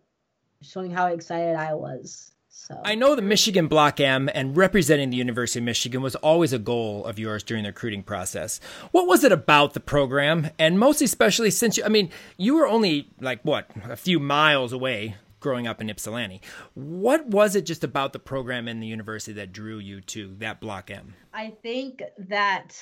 [0.63, 2.31] showing how excited I was.
[2.49, 2.81] So.
[2.85, 6.61] I know the Michigan Block M and representing the University of Michigan was always a
[6.61, 8.61] goal of yours during the recruiting process.
[8.93, 12.69] What was it about the program, and most especially since you, I mean, you were
[12.69, 16.43] only like what a few miles away growing up in Ypsilanti.
[16.75, 20.61] What was it just about the program and the university that drew you to that
[20.61, 21.15] Block M?
[21.33, 22.73] I think that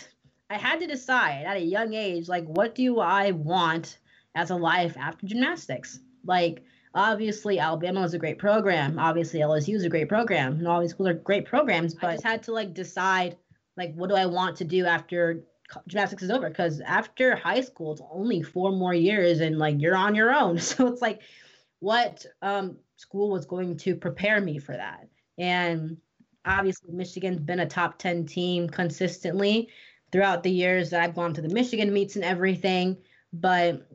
[0.48, 3.98] I had to decide at a young age, like, what do I want
[4.34, 6.00] as a life after gymnastics?
[6.24, 8.98] Like obviously Alabama was a great program.
[8.98, 11.94] Obviously LSU is a great program, and all these schools are great programs.
[11.94, 13.36] But I just had to like decide
[13.76, 15.44] like what do I want to do after
[15.86, 16.48] gymnastics is over?
[16.48, 20.58] Because after high school, it's only four more years, and like you're on your own.
[20.70, 21.20] So it's like
[21.85, 25.07] what um, school was going to prepare me for that,
[25.39, 25.97] and
[26.45, 29.68] obviously Michigan's been a top ten team consistently
[30.11, 32.97] throughout the years that I've gone to the Michigan meets and everything.
[33.32, 33.87] But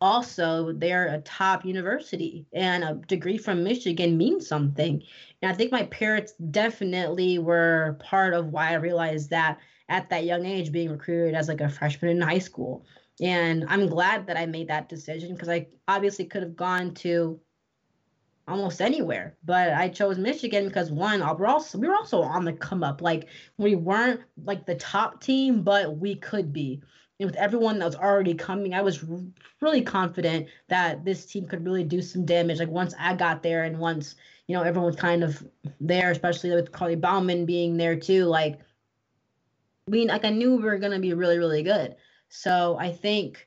[0.00, 5.02] also they're a top university and a degree from Michigan means something.
[5.40, 9.58] And I think my parents definitely were part of why I realized that
[9.88, 12.84] at that young age being recruited as like a freshman in high school.
[13.20, 17.40] And I'm glad that I made that decision because I obviously could have gone to
[18.48, 22.52] almost anywhere, but I chose Michigan because one, we're also we were also on the
[22.52, 23.00] come up.
[23.00, 26.82] Like we weren't like the top team, but we could be
[27.18, 29.04] and with everyone that was already coming, I was
[29.60, 32.58] really confident that this team could really do some damage.
[32.58, 35.42] Like once I got there, and once you know everyone was kind of
[35.80, 38.24] there, especially with Carly Bauman being there too.
[38.24, 38.60] Like,
[39.88, 41.96] mean, like I knew we were gonna be really, really good.
[42.28, 43.46] So I think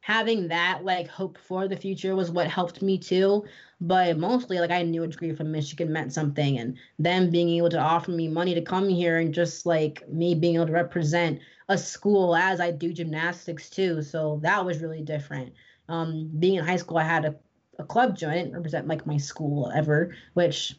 [0.00, 3.44] having that like hope for the future was what helped me too.
[3.80, 7.70] But mostly, like I knew a degree from Michigan meant something, and them being able
[7.70, 11.40] to offer me money to come here, and just like me being able to represent
[11.68, 14.02] a school as I do gymnastics too.
[14.02, 15.54] So that was really different.
[15.88, 17.34] Um, being in high school, I had a,
[17.78, 18.52] a club joint.
[18.52, 20.76] Represent like my school ever, which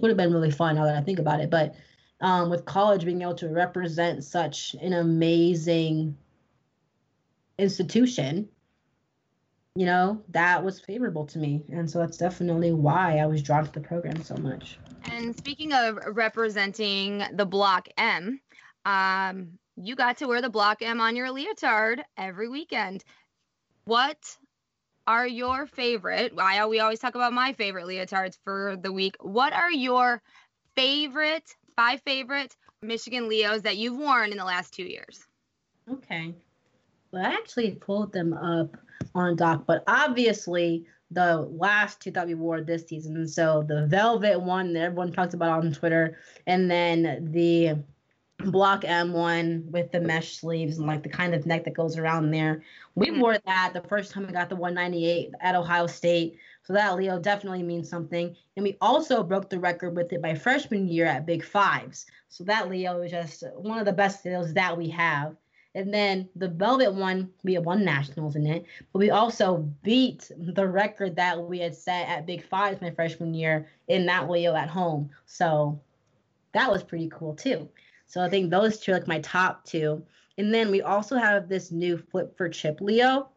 [0.00, 1.50] would have been really fun now that I think about it.
[1.50, 1.74] But
[2.20, 6.16] um, with college, being able to represent such an amazing
[7.58, 8.48] institution,
[9.74, 11.62] you know, that was favorable to me.
[11.70, 14.78] And so that's definitely why I was drawn to the program so much.
[15.10, 18.40] And speaking of representing the Block M,
[18.84, 23.04] um, you got to wear the block M on your leotard every weekend.
[23.84, 24.18] What
[25.06, 26.32] are your favorite?
[26.38, 29.16] I we always talk about my favorite leotards for the week.
[29.20, 30.22] What are your
[30.76, 31.44] favorite
[31.76, 35.26] five favorite Michigan Leos that you've worn in the last two years?
[35.90, 36.34] Okay.
[37.16, 38.76] I actually pulled them up
[39.14, 43.26] on doc, but obviously the last two that we wore this season.
[43.28, 47.76] So the velvet one that everyone talks about on Twitter, and then the
[48.38, 52.30] block M1 with the mesh sleeves and like the kind of neck that goes around
[52.30, 52.62] there.
[52.94, 53.20] We mm-hmm.
[53.20, 56.36] wore that the first time we got the 198 at Ohio State.
[56.64, 58.34] So that Leo definitely means something.
[58.56, 62.06] And we also broke the record with it by freshman year at Big Fives.
[62.28, 65.36] So that Leo is just one of the best Leos that we have.
[65.74, 70.30] And then the Velvet one, we had won nationals in it, but we also beat
[70.36, 74.54] the record that we had set at Big Fives my freshman year in that Leo
[74.54, 75.10] at home.
[75.26, 75.80] So
[76.52, 77.68] that was pretty cool too.
[78.06, 80.04] So I think those two are like my top two.
[80.38, 83.28] And then we also have this new flip for chip Leo.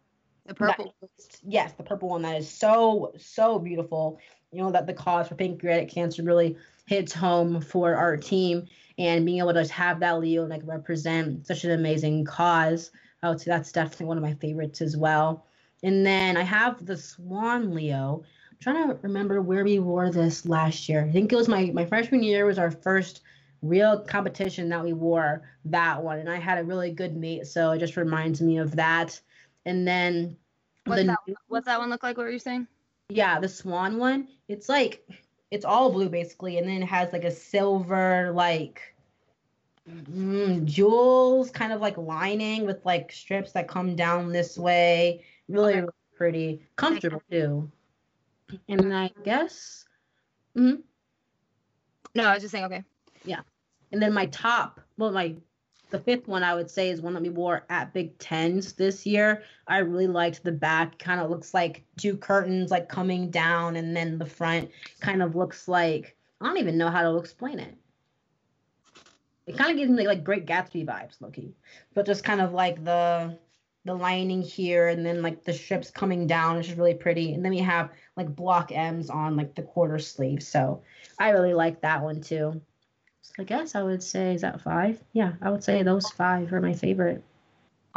[0.45, 0.93] The purple.
[1.01, 1.09] That,
[1.43, 4.19] yes, the purple one that is so so beautiful.
[4.51, 6.55] You know that the cause for pancreatic cancer really
[6.87, 8.65] hits home for our team,
[8.97, 12.91] and being able to have that Leo like represent such an amazing cause.
[13.21, 15.45] Oh, would say that's definitely one of my favorites as well.
[15.83, 18.23] And then I have the Swan Leo.
[18.51, 21.05] I'm trying to remember where we wore this last year.
[21.05, 23.21] I think it was my my freshman year was our first
[23.61, 27.71] real competition that we wore that one, and I had a really good mate, so
[27.71, 29.19] it just reminds me of that.
[29.65, 30.37] And then
[30.85, 32.17] what's, the, that, what's that one look like?
[32.17, 32.67] What were you saying?
[33.09, 34.27] Yeah, the Swan one.
[34.47, 35.07] It's like
[35.51, 38.81] it's all blue basically, and then it has like a silver like
[39.89, 45.23] mm, jewels kind of like lining with like strips that come down this way.
[45.47, 45.79] Really, okay.
[45.81, 47.71] really pretty, comfortable too.
[48.67, 49.85] And I guess.
[50.57, 50.81] Mm-hmm.
[52.15, 52.65] No, I was just saying.
[52.65, 52.83] Okay.
[53.25, 53.41] Yeah,
[53.91, 55.35] and then my top, well, my
[55.89, 59.05] the fifth one I would say is one that we wore at Big Tens this
[59.05, 59.43] year.
[59.67, 60.99] I really liked the back.
[60.99, 64.69] Kind of looks like two curtains like coming down, and then the front
[64.99, 67.75] kind of looks like I don't even know how to explain it.
[69.45, 71.55] It kind of gives me like Great Gatsby vibes, Loki,
[71.93, 73.37] but just kind of like the
[73.85, 77.33] the lining here, and then like the strips coming down, which is really pretty.
[77.33, 80.83] And then we have like block M's on like the quarter sleeve, so
[81.17, 82.61] I really like that one too.
[83.39, 84.99] I guess I would say is that five?
[85.13, 87.23] Yeah, I would say those five are my favorite.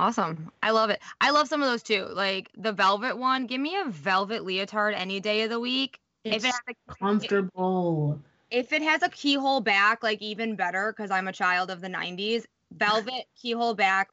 [0.00, 0.50] Awesome.
[0.62, 1.00] I love it.
[1.20, 2.06] I love some of those too.
[2.12, 3.46] Like the velvet one.
[3.46, 5.98] Give me a velvet leotard any day of the week.
[6.24, 8.18] It's if it has a, comfortable.
[8.50, 11.88] If it has a keyhole back, like even better because I'm a child of the
[11.88, 12.44] 90s.
[12.72, 14.08] Velvet keyhole back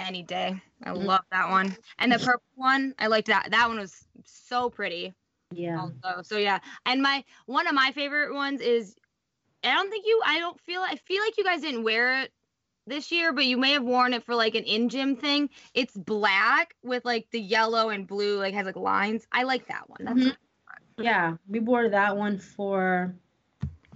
[0.00, 0.60] any day.
[0.82, 1.06] I mm-hmm.
[1.06, 1.76] love that one.
[1.98, 3.50] And the purple one, I liked that.
[3.50, 5.14] That one was so pretty.
[5.52, 5.80] Yeah.
[5.80, 6.22] Also.
[6.22, 6.58] So yeah.
[6.86, 8.96] And my one of my favorite ones is
[9.64, 10.20] I don't think you.
[10.24, 10.80] I don't feel.
[10.80, 12.32] I feel like you guys didn't wear it
[12.86, 15.50] this year, but you may have worn it for like an in gym thing.
[15.74, 19.26] It's black with like the yellow and blue, like has like lines.
[19.32, 20.04] I like that one.
[20.04, 21.02] That's mm-hmm.
[21.02, 23.14] yeah, we wore that one for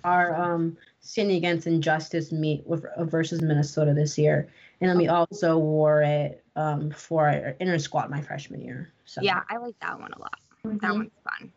[0.04, 4.48] our um standing against injustice meet with uh, versus Minnesota this year,
[4.80, 8.92] and then we also wore it um for our intrasquad my freshman year.
[9.04, 10.38] So yeah, I like that one a lot.
[10.66, 10.78] Mm-hmm.
[10.78, 11.52] That one's fun.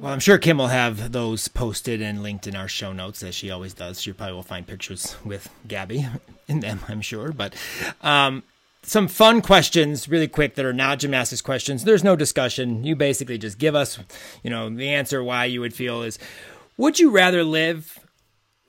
[0.00, 3.34] Well, I'm sure Kim will have those posted and linked in our show notes as
[3.34, 4.00] she always does.
[4.00, 6.06] She probably will find pictures with Gabby
[6.48, 7.30] in them, I'm sure.
[7.30, 7.54] But
[8.02, 8.42] um,
[8.82, 11.84] some fun questions, really quick, that are not gymnastics questions.
[11.84, 12.82] There's no discussion.
[12.82, 13.98] You basically just give us,
[14.42, 16.18] you know, the answer why you would feel is:
[16.76, 18.00] Would you rather live?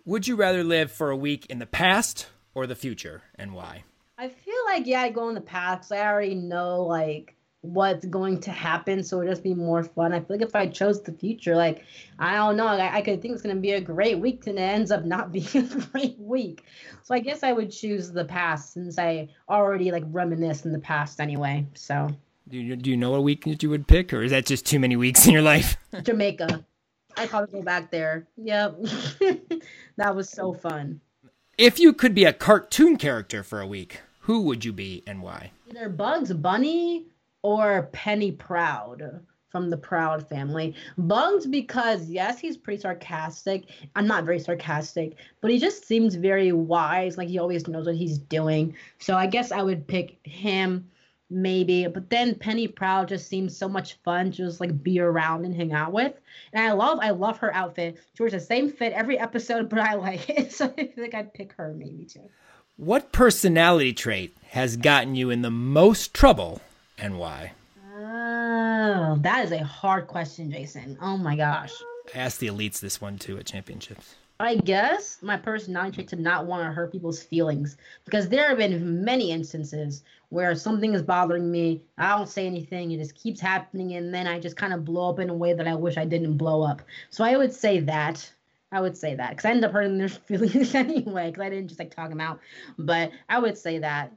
[0.06, 3.84] Would you rather live for a week in the past or the future, and why?
[4.18, 5.92] I feel like yeah, I go in the past.
[5.92, 7.35] I already know like
[7.66, 10.14] what's going to happen so it'll just be more fun.
[10.14, 11.84] I feel like if i chose the future like
[12.20, 14.58] i don't know i, I could think it's going to be a great week and
[14.58, 16.64] it ends up not being a great week.
[17.04, 20.80] So i guess i would choose the past since i already like reminisce in the
[20.80, 22.10] past anyway so.
[22.48, 24.68] Do you, do you know a week that you would pick or is that just
[24.68, 25.78] too many weeks in your life?
[26.04, 26.64] Jamaica.
[27.18, 28.28] I probably go back there.
[28.38, 28.78] Yep.
[29.98, 31.00] That was so fun.
[31.58, 35.22] If you could be a cartoon character for a week who would you be and
[35.22, 35.52] why?
[35.70, 37.06] Either bugs bunny
[37.46, 39.22] or Penny Proud
[39.52, 40.74] from the Proud family.
[40.98, 43.66] Bugs because yes, he's pretty sarcastic.
[43.96, 47.96] I'm not very sarcastic, but he just seems very wise, like he always knows what
[47.96, 48.76] he's doing.
[48.98, 50.90] So I guess I would pick him
[51.30, 51.86] maybe.
[51.86, 55.56] But then Penny Proud just seems so much fun to just like be around and
[55.56, 56.16] hang out with.
[56.52, 58.00] And I love I love her outfit.
[58.16, 60.52] She wears the same fit every episode, but I like it.
[60.52, 62.28] So I think I'd pick her maybe too.
[62.76, 66.60] What personality trait has gotten you in the most trouble
[66.98, 67.54] and why?
[67.98, 70.98] Oh, that is a hard question, Jason.
[71.02, 71.72] Oh my gosh.
[72.14, 74.16] I asked the elites this one too at championships.
[74.40, 78.58] I guess my personality trait to not want to hurt people's feelings because there have
[78.58, 81.82] been many instances where something is bothering me.
[81.98, 82.92] I don't say anything.
[82.92, 85.54] It just keeps happening, and then I just kind of blow up in a way
[85.54, 86.82] that I wish I didn't blow up.
[87.10, 88.30] So I would say that.
[88.72, 91.70] I would say that because I end up hurting their feelings anyway because I didn't
[91.70, 92.42] just like talk them out.
[92.78, 94.12] But I would say that.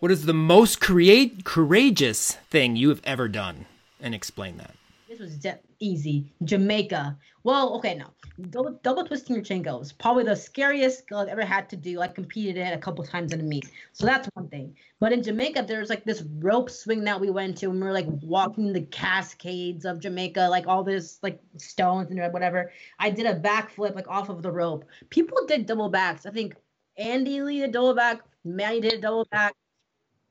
[0.00, 3.66] What is the most create courageous thing you have ever done?
[4.00, 4.76] And explain that.
[5.08, 6.32] This was de- easy.
[6.44, 7.18] Jamaica.
[7.42, 8.06] Well, okay, no.
[8.50, 9.92] Double, double twisting Yurchenkos.
[9.98, 12.00] Probably the scariest skill I've ever had to do.
[12.00, 13.72] I competed it a couple times in a meet.
[13.92, 14.76] So that's one thing.
[15.00, 17.92] But in Jamaica, there's like this rope swing that we went to and we were
[17.92, 22.70] like walking the cascades of Jamaica, like all this like stones and whatever.
[23.00, 24.84] I did a backflip like off of the rope.
[25.10, 26.24] People did double backs.
[26.24, 26.54] I think
[26.96, 28.20] Andy Lee did double back.
[28.44, 29.56] Manny did a double back.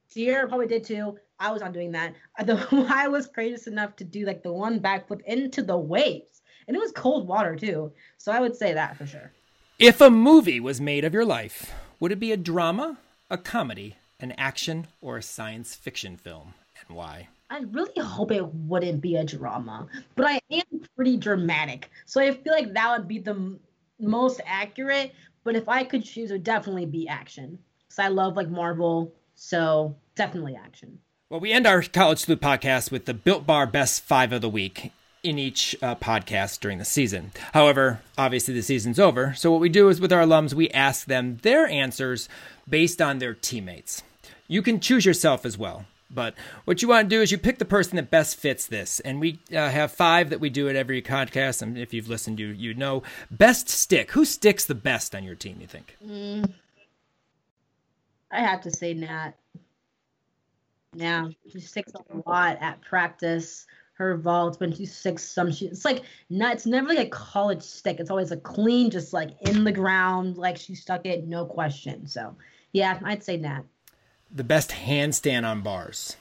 [0.08, 1.18] Sierra probably did too.
[1.40, 2.16] I was not doing that.
[2.46, 6.76] The, I was courageous enough to do like the one backflip into the waves, and
[6.76, 7.92] it was cold water too.
[8.18, 9.32] So I would say that for sure.
[9.80, 12.98] If a movie was made of your life, would it be a drama,
[13.30, 16.54] a comedy, an action, or a science fiction film,
[16.88, 17.28] and why?
[17.50, 21.90] I really hope it wouldn't be a drama, but I am pretty dramatic.
[22.06, 23.60] So I feel like that would be the m-
[24.00, 25.14] most accurate.
[25.44, 27.58] But if I could choose, it would definitely be action.
[27.88, 29.14] Because I love like Marvel.
[29.38, 31.00] So definitely action.
[31.30, 34.50] Well, we end our College Salute podcast with the Built Bar Best Five of the
[34.50, 34.92] Week
[35.24, 37.32] in each uh, podcast during the season.
[37.54, 39.34] However, obviously the season's over.
[39.36, 42.28] So what we do is with our alums, we ask them their answers
[42.68, 44.04] based on their teammates.
[44.48, 45.86] You can choose yourself as well.
[46.10, 46.34] But
[46.66, 49.20] what you want to do is you pick the person that best fits this, and
[49.20, 51.62] we uh, have five that we do at every podcast.
[51.62, 54.12] And if you've listened, you you know best stick.
[54.12, 55.58] Who sticks the best on your team?
[55.60, 55.98] You think?
[56.06, 56.50] Mm,
[58.32, 59.32] I have to say Nat.
[60.96, 63.66] Yeah, she sticks a lot at practice.
[63.94, 66.54] Her vault when she sticks some, she it's like not.
[66.54, 68.00] It's never like a college stick.
[68.00, 72.06] It's always a clean, just like in the ground, like she stuck it, no question.
[72.06, 72.36] So
[72.74, 73.64] yeah, I'd say Nat.
[74.32, 76.16] The best handstand on bars.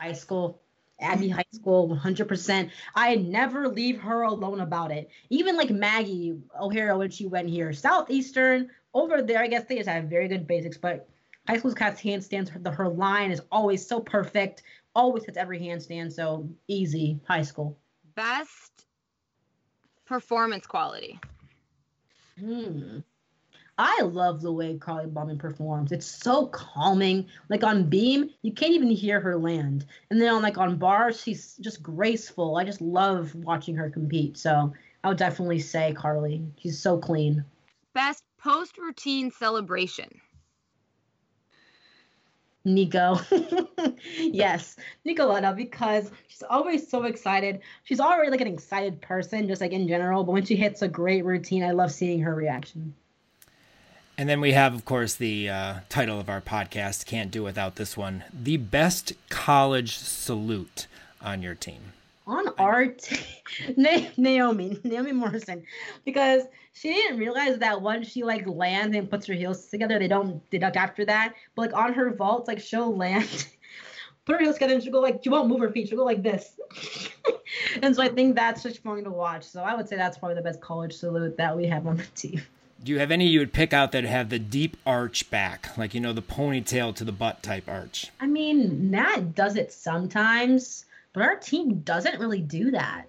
[0.00, 0.56] Heiskell,
[1.00, 2.70] Abby Heiskell, 100%.
[2.94, 5.10] I never leave her alone about it.
[5.30, 9.40] Even like Maggie O'Hara when she went here, Southeastern over there.
[9.40, 11.08] I guess they just have very good basics, but
[11.48, 12.48] Heiskell's got handstands.
[12.48, 14.62] Her, her line is always so perfect.
[14.94, 17.20] Always hits every handstand, so easy.
[17.28, 17.74] Heiskell.
[18.14, 18.86] Best
[20.06, 21.18] performance quality.
[22.38, 23.00] Hmm.
[23.76, 25.90] I love the way Carly Bauman performs.
[25.90, 27.26] It's so calming.
[27.48, 29.84] Like on beam, you can't even hear her land.
[30.10, 32.56] And then on like on bars, she's just graceful.
[32.56, 34.38] I just love watching her compete.
[34.38, 34.72] So
[35.02, 36.44] I would definitely say Carly.
[36.58, 37.44] She's so clean.
[37.94, 40.20] Best post routine celebration.
[42.64, 43.18] Nico.
[44.18, 44.76] yes,
[45.06, 47.60] Nicoletta, because she's always so excited.
[47.84, 50.24] She's already like an excited person, just like in general.
[50.24, 52.94] But when she hits a great routine, I love seeing her reaction.
[54.16, 57.04] And then we have, of course, the uh, title of our podcast.
[57.04, 58.22] Can't do without this one.
[58.32, 60.86] The best college salute
[61.20, 61.92] on your team.
[62.26, 62.46] On
[63.76, 65.64] Na- Naomi, Naomi Morrison,
[66.04, 70.08] because she didn't realize that once she like lands and puts her heels together, they
[70.08, 71.34] don't deduct after that.
[71.54, 73.46] But like on her vaults, like she'll land,
[74.24, 75.88] put her heels together, and she'll go like she won't move her feet.
[75.88, 76.58] She'll go like this.
[77.82, 79.44] and so I think that's just fun to watch.
[79.44, 82.06] So I would say that's probably the best college salute that we have on the
[82.14, 82.42] team.
[82.82, 85.94] Do you have any you would pick out that have the deep arch back, like
[85.94, 88.10] you know the ponytail to the butt type arch?
[88.20, 90.84] I mean, Nat does it sometimes,
[91.14, 93.06] but our team doesn't really do that.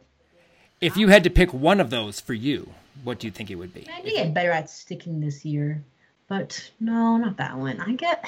[0.79, 2.69] If you had to pick one of those for you,
[3.03, 3.87] what do you think it would be?
[3.91, 5.83] I need to get better at sticking this year,
[6.29, 7.81] but no, not that one.
[7.81, 8.23] I get.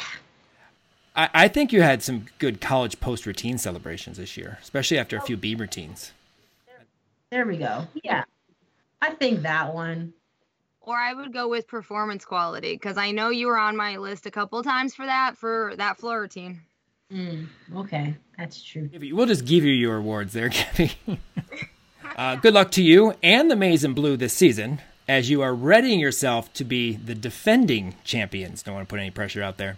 [1.16, 5.16] I, I think you had some good college post routine celebrations this year, especially after
[5.16, 6.12] a few beam routines.
[7.30, 7.88] There we go.
[8.04, 8.24] Yeah,
[9.02, 10.14] I think that one.
[10.82, 14.26] Or I would go with performance quality because I know you were on my list
[14.26, 16.62] a couple times for that for that floor routine.
[17.12, 18.90] Mm, okay, that's true.
[19.12, 20.92] We'll just give you your awards there, Gabby.
[22.18, 25.56] uh, good luck to you and the Maize and Blue this season as you are
[25.56, 28.62] readying yourself to be the defending champions.
[28.62, 29.78] Don't want to put any pressure out there.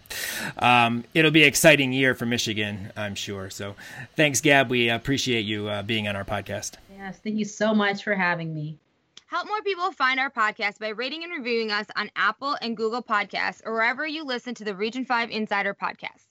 [0.57, 3.51] Um, it'll be an exciting year for Michigan, I'm sure.
[3.51, 3.76] So
[4.15, 4.69] thanks, Gab.
[4.72, 6.73] We appreciate you uh, being on our podcast.
[6.97, 8.80] Yes, thank you so much for having me.
[9.27, 13.03] Help more people find our podcast by rating and reviewing us on Apple and Google
[13.03, 16.26] Podcasts or wherever you listen to the Region 5 Insider podcast.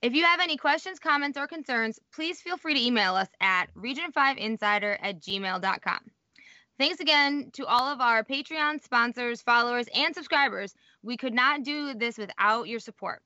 [0.00, 3.66] If you have any questions, comments, or concerns, please feel free to email us at
[3.74, 6.00] region5insider at gmail.com.
[6.78, 10.74] Thanks again to all of our Patreon sponsors, followers, and subscribers.
[11.02, 13.22] We could not do this without your support.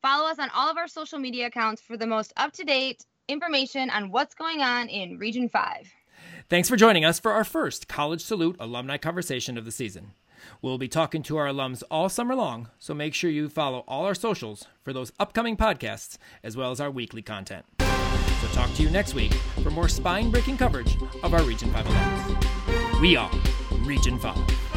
[0.00, 3.04] Follow us on all of our social media accounts for the most up to date
[3.28, 5.92] information on what's going on in Region 5.
[6.48, 10.12] Thanks for joining us for our first College Salute alumni conversation of the season.
[10.60, 14.04] We'll be talking to our alums all summer long, so make sure you follow all
[14.04, 17.64] our socials for those upcoming podcasts as well as our weekly content.
[17.78, 19.32] So talk to you next week
[19.62, 23.00] for more spine breaking coverage of our Region 5 alums.
[23.00, 23.30] We are
[23.84, 24.71] Region 5.